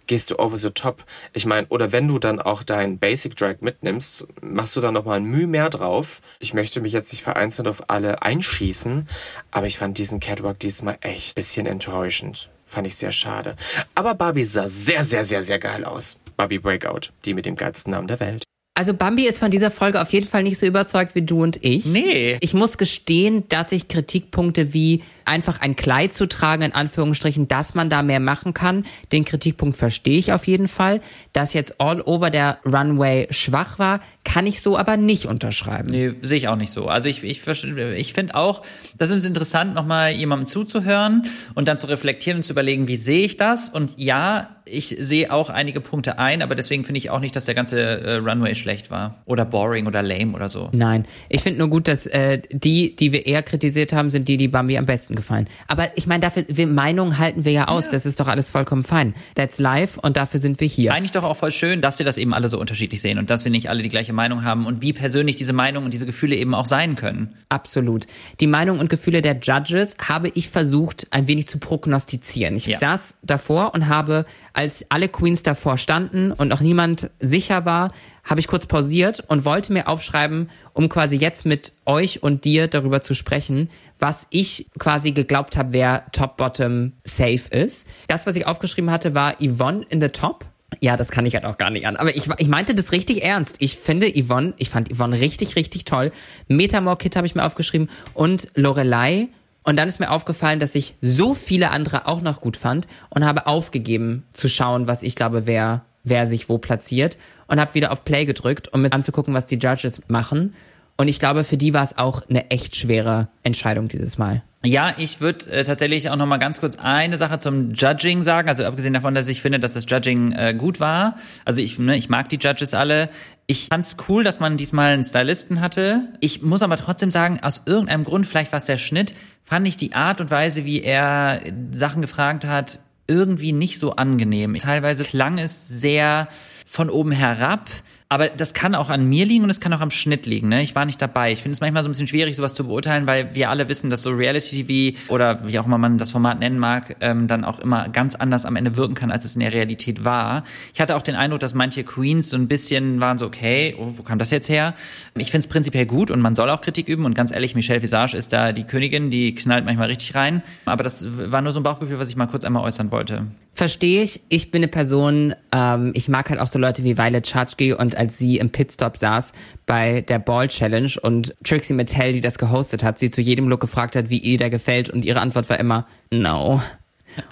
[0.07, 1.03] gehst du over the top.
[1.33, 5.17] Ich meine, oder wenn du dann auch dein Basic Drag mitnimmst, machst du da nochmal
[5.17, 6.21] ein Mühe mehr drauf.
[6.39, 9.07] Ich möchte mich jetzt nicht vereinzelt auf alle einschießen,
[9.51, 12.49] aber ich fand diesen Catwalk diesmal echt ein bisschen enttäuschend.
[12.65, 13.55] Fand ich sehr schade.
[13.93, 16.17] Aber Barbie sah sehr, sehr, sehr, sehr geil aus.
[16.35, 18.43] Barbie Breakout, die mit dem geilsten Namen der Welt.
[18.77, 21.63] Also Bambi ist von dieser Folge auf jeden Fall nicht so überzeugt wie du und
[21.63, 21.85] ich.
[21.85, 22.37] Nee.
[22.41, 27.75] Ich muss gestehen, dass ich Kritikpunkte wie einfach ein Kleid zu tragen, in Anführungsstrichen, dass
[27.75, 31.01] man da mehr machen kann, den Kritikpunkt verstehe ich auf jeden Fall.
[31.33, 35.89] Dass jetzt all over der Runway schwach war, kann ich so aber nicht unterschreiben.
[35.89, 36.87] Nee, sehe ich auch nicht so.
[36.87, 38.63] Also ich, ich, ich finde auch,
[38.97, 41.23] das ist interessant, nochmal jemandem zuzuhören
[41.53, 43.69] und dann zu reflektieren und zu überlegen, wie sehe ich das?
[43.69, 47.45] Und ja, ich sehe auch einige Punkte ein, aber deswegen finde ich auch nicht, dass
[47.45, 49.21] der ganze äh, Runway schlecht war.
[49.25, 50.69] Oder boring oder lame oder so.
[50.73, 54.37] Nein, ich finde nur gut, dass äh, die, die wir eher kritisiert haben, sind die,
[54.37, 55.47] die Bambi am besten gefallen.
[55.67, 57.89] Aber ich meine, dafür, wir Meinungen halten wir ja aus.
[57.89, 59.13] Das ist doch alles vollkommen fein.
[59.35, 60.93] That's life und dafür sind wir hier.
[60.93, 63.45] Eigentlich doch auch voll schön, dass wir das eben alle so unterschiedlich sehen und dass
[63.45, 66.35] wir nicht alle die gleiche Meinung haben und wie persönlich diese Meinung und diese Gefühle
[66.35, 67.35] eben auch sein können.
[67.49, 68.07] Absolut.
[68.39, 72.55] Die Meinung und Gefühle der Judges habe ich versucht, ein wenig zu prognostizieren.
[72.55, 72.79] Ich Ja.
[72.79, 77.91] saß davor und habe, als alle Queens davor standen und noch niemand sicher war,
[78.23, 82.67] habe ich kurz pausiert und wollte mir aufschreiben, um quasi jetzt mit euch und dir
[82.67, 83.69] darüber zu sprechen,
[83.99, 87.87] was ich quasi geglaubt habe, wer Top-Bottom safe ist.
[88.07, 90.45] Das, was ich aufgeschrieben hatte, war Yvonne in the Top.
[90.81, 91.95] Ja, das kann ich halt auch gar nicht an.
[91.95, 93.57] Aber ich, ich meinte das richtig ernst.
[93.59, 96.11] Ich finde Yvonne, ich fand Yvonne richtig, richtig toll.
[96.47, 99.29] Metamor Kid habe ich mir aufgeschrieben und Lorelei.
[99.63, 103.25] Und dann ist mir aufgefallen, dass ich so viele andere auch noch gut fand und
[103.25, 107.17] habe aufgegeben zu schauen, was ich glaube, wer, wer sich wo platziert.
[107.47, 110.53] Und habe wieder auf Play gedrückt, um mit anzugucken, was die Judges machen.
[110.97, 114.43] Und ich glaube, für die war es auch eine echt schwere Entscheidung dieses Mal.
[114.65, 118.49] Ja, ich würde äh, tatsächlich auch noch mal ganz kurz eine Sache zum Judging sagen.
[118.49, 121.17] Also abgesehen davon, dass ich finde, dass das Judging äh, gut war.
[121.43, 123.09] Also ich, ne, ich mag die Judges alle.
[123.45, 126.07] Ich fand's cool, dass man diesmal einen Stylisten hatte.
[126.19, 129.77] Ich muss aber trotzdem sagen, aus irgendeinem Grund, vielleicht war es der Schnitt, fand ich
[129.77, 131.41] die Art und Weise, wie er
[131.71, 134.55] Sachen gefragt hat, irgendwie nicht so angenehm.
[134.55, 136.27] Teilweise klang es sehr
[136.65, 137.69] von oben herab.
[138.15, 140.47] Aber das kann auch an mir liegen und es kann auch am Schnitt liegen.
[140.47, 140.61] Ne?
[140.61, 141.33] Ich war nicht dabei.
[141.33, 143.89] Ich finde es manchmal so ein bisschen schwierig, sowas zu beurteilen, weil wir alle wissen,
[143.89, 147.59] dass so Reality-TV oder wie auch immer man das Format nennen mag, ähm, dann auch
[147.59, 150.45] immer ganz anders am Ende wirken kann, als es in der Realität war.
[150.73, 153.91] Ich hatte auch den Eindruck, dass manche Queens so ein bisschen waren so, okay, oh,
[153.97, 154.75] wo kam das jetzt her?
[155.15, 157.03] Ich finde es prinzipiell gut und man soll auch Kritik üben.
[157.03, 160.41] Und ganz ehrlich, Michelle Visage ist da die Königin, die knallt manchmal richtig rein.
[160.63, 163.27] Aber das war nur so ein Bauchgefühl, was ich mal kurz einmal äußern wollte.
[163.55, 164.19] Verstehe ich.
[164.27, 167.95] Ich bin eine Person, ähm, ich mag halt auch so Leute wie Violet Chachki und
[168.05, 169.33] als sie im Pitstop saß
[169.65, 173.61] bei der Ball Challenge und Trixie Mattel, die das gehostet hat, sie zu jedem Look
[173.61, 176.61] gefragt hat, wie ihr der gefällt und ihre Antwort war immer no.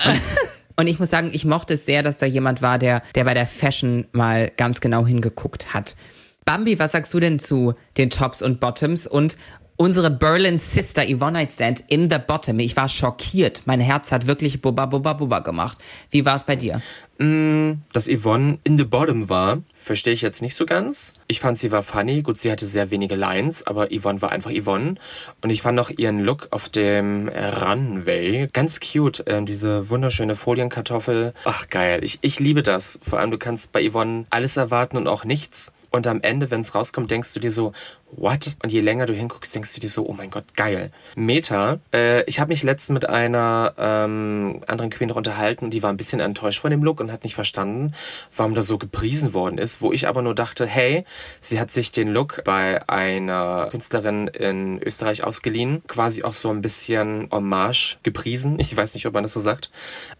[0.04, 0.22] Und,
[0.78, 3.36] und ich muss sagen, ich mochte es sehr, dass da jemand war, der, der bei
[3.36, 5.96] der Fashion mal ganz genau hingeguckt hat.
[6.44, 9.38] Bambi, was sagst du denn zu den Tops und Bottoms und
[9.78, 12.60] unsere Berlin Sister Yvonne Nightstand in the Bottom?
[12.60, 13.64] Ich war schockiert.
[13.66, 15.78] Mein Herz hat wirklich bubba bubba bubba gemacht.
[16.10, 16.82] Wie war es bei dir?
[17.20, 21.14] Dass Yvonne in the bottom war, verstehe ich jetzt nicht so ganz.
[21.28, 22.24] Ich fand, sie war funny.
[22.24, 24.96] Gut, sie hatte sehr wenige Lines, aber Yvonne war einfach Yvonne.
[25.42, 29.24] Und ich fand auch ihren Look auf dem Runway ganz cute.
[29.28, 31.34] Ähm, diese wunderschöne Folienkartoffel.
[31.46, 32.04] Ach, geil.
[32.04, 33.00] Ich, ich liebe das.
[33.04, 35.72] Vor allem, du kannst bei Yvonne alles erwarten und auch nichts.
[35.92, 37.72] Und am Ende, wenn es rauskommt, denkst du dir so,
[38.18, 38.56] what?
[38.64, 40.92] Und je länger du hinguckst, denkst du dir so, oh mein Gott, geil.
[41.16, 45.84] Meta, äh, ich habe mich letztens mit einer ähm, anderen Queen noch unterhalten und die
[45.84, 47.94] war ein bisschen enttäuscht von dem Look und hat nicht verstanden,
[48.36, 49.82] warum das so gepriesen worden ist.
[49.82, 51.06] Wo ich aber nur dachte, hey,
[51.42, 56.62] sie hat sich den Look bei einer Künstlerin in Österreich ausgeliehen, quasi auch so ein
[56.62, 58.60] bisschen Hommage gepriesen.
[58.60, 59.72] Ich weiß nicht, ob man das so sagt.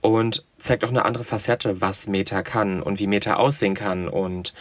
[0.02, 4.54] Und zeigt auch eine andere Facette, was Meta kann und wie Meta aussehen kann und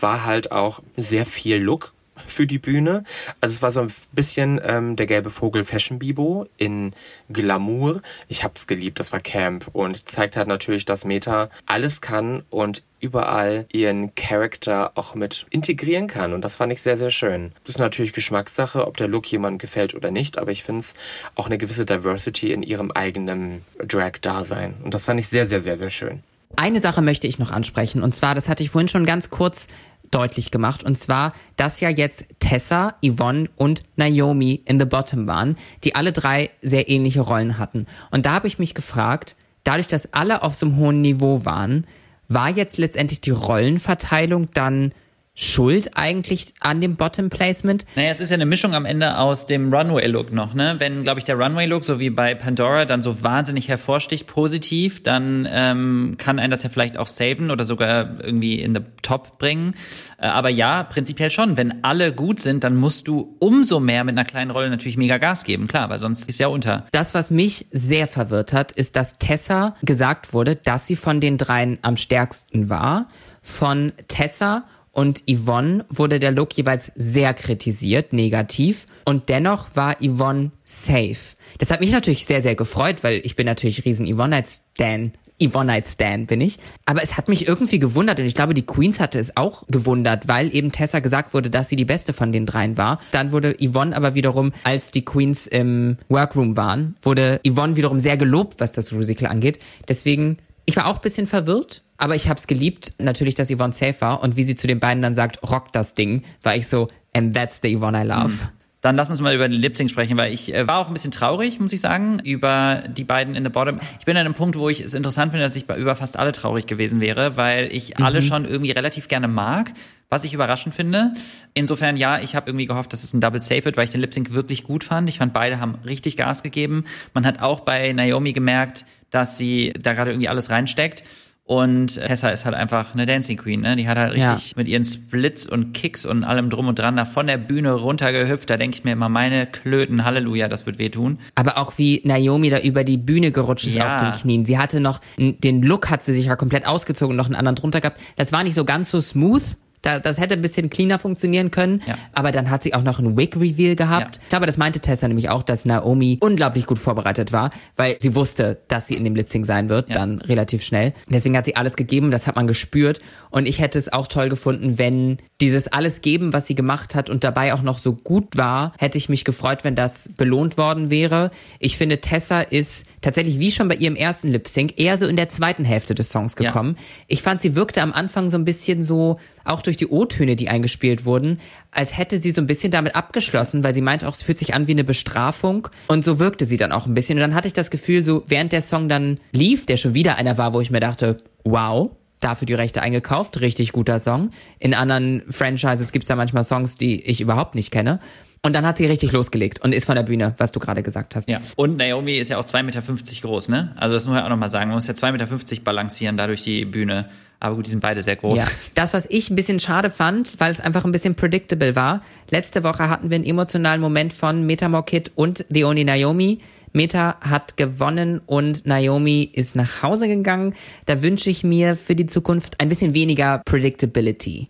[0.00, 1.92] war halt auch sehr viel Look
[2.26, 3.04] für die Bühne.
[3.40, 6.92] Also es war so ein bisschen ähm, der gelbe Vogel Fashion Bibo in
[7.30, 8.02] Glamour.
[8.28, 12.82] Ich hab's geliebt, das war Camp und zeigt halt natürlich, dass Meta alles kann und
[13.00, 16.32] überall ihren Charakter auch mit integrieren kann.
[16.32, 17.52] Und das fand ich sehr, sehr schön.
[17.64, 20.94] Das ist natürlich Geschmackssache, ob der Look jemandem gefällt oder nicht, aber ich finde es
[21.34, 24.74] auch eine gewisse Diversity in ihrem eigenen Drag-Dasein.
[24.82, 26.22] Und das fand ich sehr, sehr, sehr, sehr schön.
[26.56, 29.68] Eine Sache möchte ich noch ansprechen und zwar, das hatte ich vorhin schon ganz kurz
[30.10, 35.56] deutlich gemacht und zwar, dass ja jetzt Tessa, Yvonne und Naomi in The Bottom waren,
[35.84, 37.86] die alle drei sehr ähnliche Rollen hatten.
[38.10, 41.86] Und da habe ich mich gefragt, dadurch, dass alle auf so einem hohen Niveau waren,
[42.28, 44.92] war jetzt letztendlich die Rollenverteilung dann
[45.40, 47.86] schuld eigentlich an dem Bottom Placement?
[47.94, 50.74] Naja, es ist ja eine Mischung am Ende aus dem Runway-Look noch, ne?
[50.78, 55.46] Wenn, glaube ich, der Runway-Look, so wie bei Pandora, dann so wahnsinnig hervorsticht, positiv, dann
[55.48, 59.74] ähm, kann einen das ja vielleicht auch saven oder sogar irgendwie in the Top bringen.
[60.20, 61.56] Äh, aber ja, prinzipiell schon.
[61.56, 65.18] Wenn alle gut sind, dann musst du umso mehr mit einer kleinen Rolle natürlich mega
[65.18, 66.86] Gas geben, klar, weil sonst ist ja unter.
[66.90, 71.38] Das, was mich sehr verwirrt hat, ist, dass Tessa gesagt wurde, dass sie von den
[71.38, 73.08] dreien am stärksten war.
[73.40, 78.86] Von Tessa und Yvonne wurde der Look jeweils sehr kritisiert, negativ.
[79.04, 81.36] Und dennoch war Yvonne safe.
[81.58, 85.12] Das hat mich natürlich sehr, sehr gefreut, weil ich bin natürlich riesen Yvonne-Stan.
[85.40, 86.58] Yvonne-Stan bin ich.
[86.84, 90.28] Aber es hat mich irgendwie gewundert und ich glaube, die Queens hatte es auch gewundert,
[90.28, 93.00] weil eben Tessa gesagt wurde, dass sie die beste von den dreien war.
[93.12, 98.16] Dann wurde Yvonne aber wiederum, als die Queens im Workroom waren, wurde Yvonne wiederum sehr
[98.16, 99.60] gelobt, was das Musical angeht.
[99.88, 103.72] Deswegen, ich war auch ein bisschen verwirrt, aber ich habe es geliebt, natürlich, dass Yvonne
[103.72, 106.68] safe war und wie sie zu den beiden dann sagt, rock das Ding, war ich
[106.68, 108.34] so, and that's the Yvonne I love.
[108.82, 110.92] Dann lass uns mal über den Lip Sync sprechen, weil ich äh, war auch ein
[110.92, 113.80] bisschen traurig, muss ich sagen, über die beiden in the Bottom.
[113.98, 116.18] Ich bin an einem Punkt, wo ich es interessant finde, dass ich bei über fast
[116.18, 119.72] alle traurig gewesen wäre, weil ich alle schon irgendwie relativ gerne mag,
[120.10, 121.14] was ich überraschend finde.
[121.54, 124.02] Insofern ja, ich habe irgendwie gehofft, dass es ein Double Safe wird, weil ich den
[124.02, 125.08] Lip Sync wirklich gut fand.
[125.08, 126.84] Ich fand beide haben richtig Gas gegeben.
[127.14, 131.02] Man hat auch bei Naomi gemerkt, dass sie da gerade irgendwie alles reinsteckt.
[131.44, 133.74] Und Tessa ist halt einfach eine Dancing Queen, ne?
[133.74, 134.34] Die hat halt Ja.
[134.34, 137.72] richtig mit ihren Splits und Kicks und allem drum und dran da von der Bühne
[137.72, 138.50] runtergehüpft.
[138.50, 141.18] Da denke ich mir immer, meine Klöten, Halleluja, das wird wehtun.
[141.36, 143.86] Aber auch wie Naomi da über die Bühne gerutscht ist Ja.
[143.86, 144.44] auf den Knien.
[144.44, 147.56] Sie hatte noch, den Look hat sie sich ja komplett ausgezogen und noch einen anderen
[147.56, 147.98] drunter gehabt.
[148.16, 149.42] Das war nicht so ganz so smooth.
[149.82, 151.82] Da, das hätte ein bisschen cleaner funktionieren können.
[151.86, 151.96] Ja.
[152.12, 154.16] Aber dann hat sie auch noch einen Wig-Reveal gehabt.
[154.16, 154.22] Ja.
[154.24, 158.14] Ich glaube, das meinte Tessa nämlich auch, dass Naomi unglaublich gut vorbereitet war, weil sie
[158.14, 159.96] wusste, dass sie in dem Lip-Sync sein wird, Ja.
[159.96, 160.94] dann relativ schnell.
[161.08, 163.00] Deswegen hat sie alles gegeben, das hat man gespürt.
[163.30, 167.08] Und ich hätte es auch toll gefunden, wenn dieses alles geben, was sie gemacht hat
[167.10, 170.90] und dabei auch noch so gut war, hätte ich mich gefreut, wenn das belohnt worden
[170.90, 171.30] wäre.
[171.60, 175.28] Ich finde, Tessa ist tatsächlich wie schon bei ihrem ersten Lip-Sync eher so in der
[175.28, 176.76] zweiten Hälfte des Songs gekommen.
[177.06, 179.18] Ich fand, sie wirkte am Anfang so ein bisschen so,
[179.48, 181.38] auch durch die O-Töne, die eingespielt wurden,
[181.70, 184.54] als hätte sie so ein bisschen damit abgeschlossen, weil sie meinte auch, es fühlt sich
[184.54, 185.68] an wie eine Bestrafung.
[185.88, 187.18] Und so wirkte sie dann auch ein bisschen.
[187.18, 190.16] Und dann hatte ich das Gefühl, so während der Song dann lief, der schon wieder
[190.16, 191.90] einer war, wo ich mir dachte, wow,
[192.20, 194.30] dafür die Rechte eingekauft, richtig guter Song.
[194.58, 198.00] In anderen Franchises gibt's da manchmal Songs, die ich überhaupt nicht kenne.
[198.42, 201.16] Und dann hat sie richtig losgelegt und ist von der Bühne, was du gerade gesagt
[201.16, 201.28] hast.
[201.28, 201.40] Ja.
[201.56, 202.82] Und Naomi ist ja auch 2,50 Meter
[203.22, 203.72] groß, ne?
[203.76, 204.68] Also das muss man auch nochmal sagen.
[204.68, 207.08] Man muss ja 2,50 Meter balancieren da durch die Bühne.
[207.40, 208.38] Aber gut, die sind beide sehr groß.
[208.38, 208.46] Ja.
[208.74, 212.02] Das, was ich ein bisschen schade fand, weil es einfach ein bisschen predictable war.
[212.30, 216.40] Letzte Woche hatten wir einen emotionalen Moment von Meta Mokit und The Only Naomi.
[216.72, 220.54] Meta hat gewonnen und Naomi ist nach Hause gegangen.
[220.86, 224.48] Da wünsche ich mir für die Zukunft ein bisschen weniger Predictability.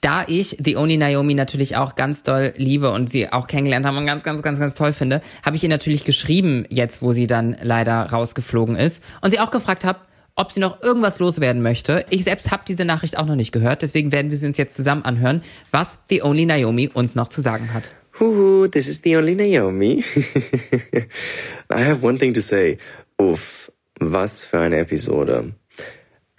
[0.00, 3.98] Da ich The Only Naomi natürlich auch ganz doll liebe und sie auch kennengelernt habe
[3.98, 7.26] und ganz, ganz, ganz, ganz toll finde, habe ich ihr natürlich geschrieben, jetzt wo sie
[7.26, 10.00] dann leider rausgeflogen ist und sie auch gefragt habe,
[10.34, 12.04] ob sie noch irgendwas loswerden möchte.
[12.10, 14.76] Ich selbst habe diese Nachricht auch noch nicht gehört, deswegen werden wir sie uns jetzt
[14.76, 15.42] zusammen anhören,
[15.72, 17.90] was The Only Naomi uns noch zu sagen hat.
[18.20, 20.02] Huhu, this is the only Naomi.
[21.70, 22.78] I have one thing to say.
[23.16, 23.70] Uff,
[24.00, 25.54] was für eine Episode.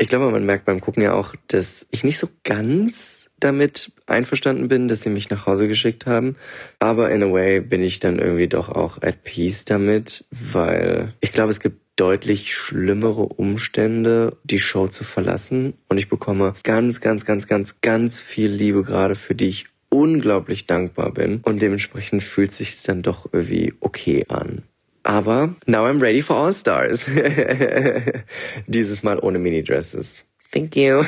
[0.02, 4.70] Ich glaube, man merkt beim Gucken ja auch, dass ich nicht so ganz damit einverstanden
[4.70, 6.38] bin, dass sie mich nach Hause geschickt haben.
[6.80, 11.34] Aber in a way bin ich dann irgendwie doch auch at peace damit, weil ich
[11.34, 15.74] glaube, es gibt deutlich schlimmere Umstände, die Show zu verlassen.
[15.90, 20.66] Und ich bekomme ganz, ganz, ganz, ganz, ganz viel Liebe gerade, für die ich unglaublich
[20.66, 21.42] dankbar bin.
[21.44, 24.64] Und dementsprechend fühlt sich dann doch irgendwie okay an.
[25.04, 27.06] Aber now I'm ready for All Stars.
[28.68, 30.26] Dieses Mal ohne Mini-Dresses.
[30.52, 31.04] Thank you.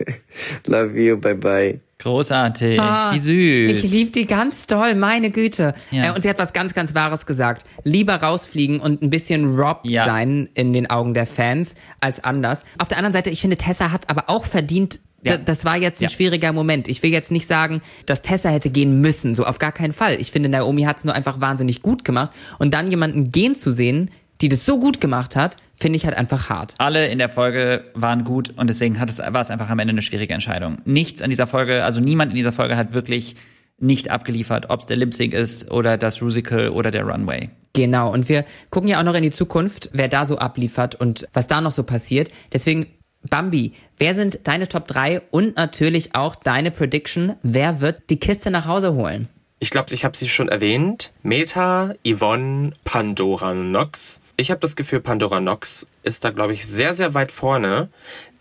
[0.66, 1.16] Love you.
[1.16, 1.80] Bye bye.
[2.00, 2.80] Großartig.
[2.80, 3.84] Ah, Wie süß.
[3.84, 5.74] Ich liebe die ganz doll, meine Güte.
[5.92, 6.06] Ja.
[6.06, 7.64] Äh, Und sie hat was ganz, ganz Wahres gesagt.
[7.84, 10.04] Lieber rausfliegen und ein bisschen Rob Ja.
[10.04, 12.64] sein in den Augen der Fans als anders.
[12.78, 15.36] Auf der anderen Seite, ich finde, Tessa hat aber auch verdient, Ja.
[15.36, 16.08] Da- Das war jetzt ein Ja.
[16.10, 16.88] schwieriger Moment.
[16.88, 20.20] Ich will jetzt nicht sagen, dass Tessa hätte gehen müssen, so auf gar keinen Fall.
[20.20, 22.30] Ich finde, Naomi hat es nur einfach wahnsinnig gut gemacht.
[22.58, 24.10] Und dann jemanden gehen zu sehen,
[24.40, 26.74] die das so gut gemacht hat, finde ich halt einfach hart.
[26.78, 29.92] Alle in der Folge waren gut und deswegen hat es, war es einfach am Ende
[29.92, 30.78] eine schwierige Entscheidung.
[30.84, 33.36] Nichts an dieser Folge, also niemand in dieser Folge hat wirklich
[33.78, 37.50] nicht abgeliefert, ob es der Lip Sync ist oder das Rusical oder der Runway.
[37.72, 38.12] Genau.
[38.12, 41.46] Und wir gucken ja auch noch in die Zukunft, wer da so abliefert und was
[41.48, 42.30] da noch so passiert.
[42.52, 42.86] Deswegen,
[43.28, 48.50] Bambi, wer sind deine Top 3 und natürlich auch deine Prediction, wer wird die Kiste
[48.50, 49.28] nach Hause holen?
[49.62, 51.12] Ich glaube, ich habe sie schon erwähnt.
[51.22, 54.20] Meta, Yvonne, Pandora Nox.
[54.36, 57.88] Ich habe das Gefühl, Pandora Nox ist da, glaube ich, sehr, sehr weit vorne.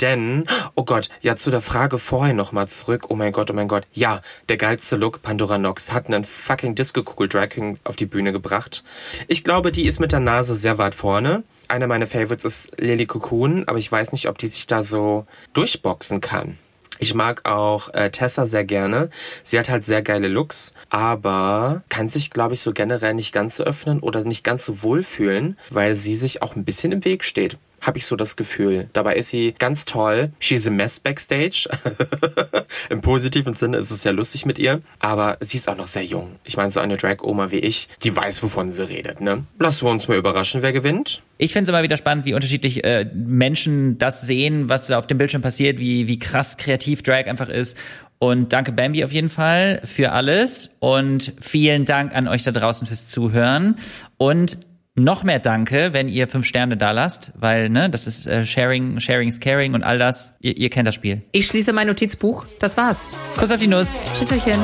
[0.01, 3.05] Denn, oh Gott, ja, zu der Frage vorher nochmal zurück.
[3.09, 3.85] Oh mein Gott, oh mein Gott.
[3.93, 8.31] Ja, der geilste Look, Pandora Nox, hat einen fucking Disco-Kugel Drag King auf die Bühne
[8.31, 8.83] gebracht.
[9.27, 11.43] Ich glaube, die ist mit der Nase sehr weit vorne.
[11.67, 15.27] Einer meiner Favorites ist Lily Cocoon, aber ich weiß nicht, ob die sich da so
[15.53, 16.57] durchboxen kann.
[17.03, 19.09] Ich mag auch äh, Tessa sehr gerne.
[19.41, 23.55] Sie hat halt sehr geile Looks, aber kann sich, glaube ich, so generell nicht ganz
[23.55, 27.23] so öffnen oder nicht ganz so wohlfühlen, weil sie sich auch ein bisschen im Weg
[27.23, 27.57] steht.
[27.81, 28.89] Habe ich so das Gefühl.
[28.93, 30.31] Dabei ist sie ganz toll.
[30.39, 31.67] She's a mess backstage.
[32.89, 34.81] Im positiven Sinne ist es sehr lustig mit ihr.
[34.99, 36.35] Aber sie ist auch noch sehr jung.
[36.43, 39.43] Ich meine, so eine Drag-Oma wie ich, die weiß, wovon sie redet, ne?
[39.59, 41.23] Lassen wir uns mal überraschen, wer gewinnt.
[41.37, 45.17] Ich finde es immer wieder spannend, wie unterschiedlich äh, Menschen das sehen, was auf dem
[45.17, 47.77] Bildschirm passiert, wie, wie krass kreativ Drag einfach ist.
[48.19, 50.69] Und danke Bambi auf jeden Fall für alles.
[50.77, 53.77] Und vielen Dank an euch da draußen fürs Zuhören.
[54.17, 54.59] Und
[54.95, 58.99] noch mehr Danke, wenn ihr fünf Sterne da lasst, weil, ne, das ist äh, Sharing,
[58.99, 60.33] Sharing is Caring und all das.
[60.39, 61.21] Ihr, ihr kennt das Spiel.
[61.31, 62.45] Ich schließe mein Notizbuch.
[62.59, 63.07] Das war's.
[63.37, 63.95] Kuss auf die Nuss.
[64.13, 64.59] Tschüsselchen.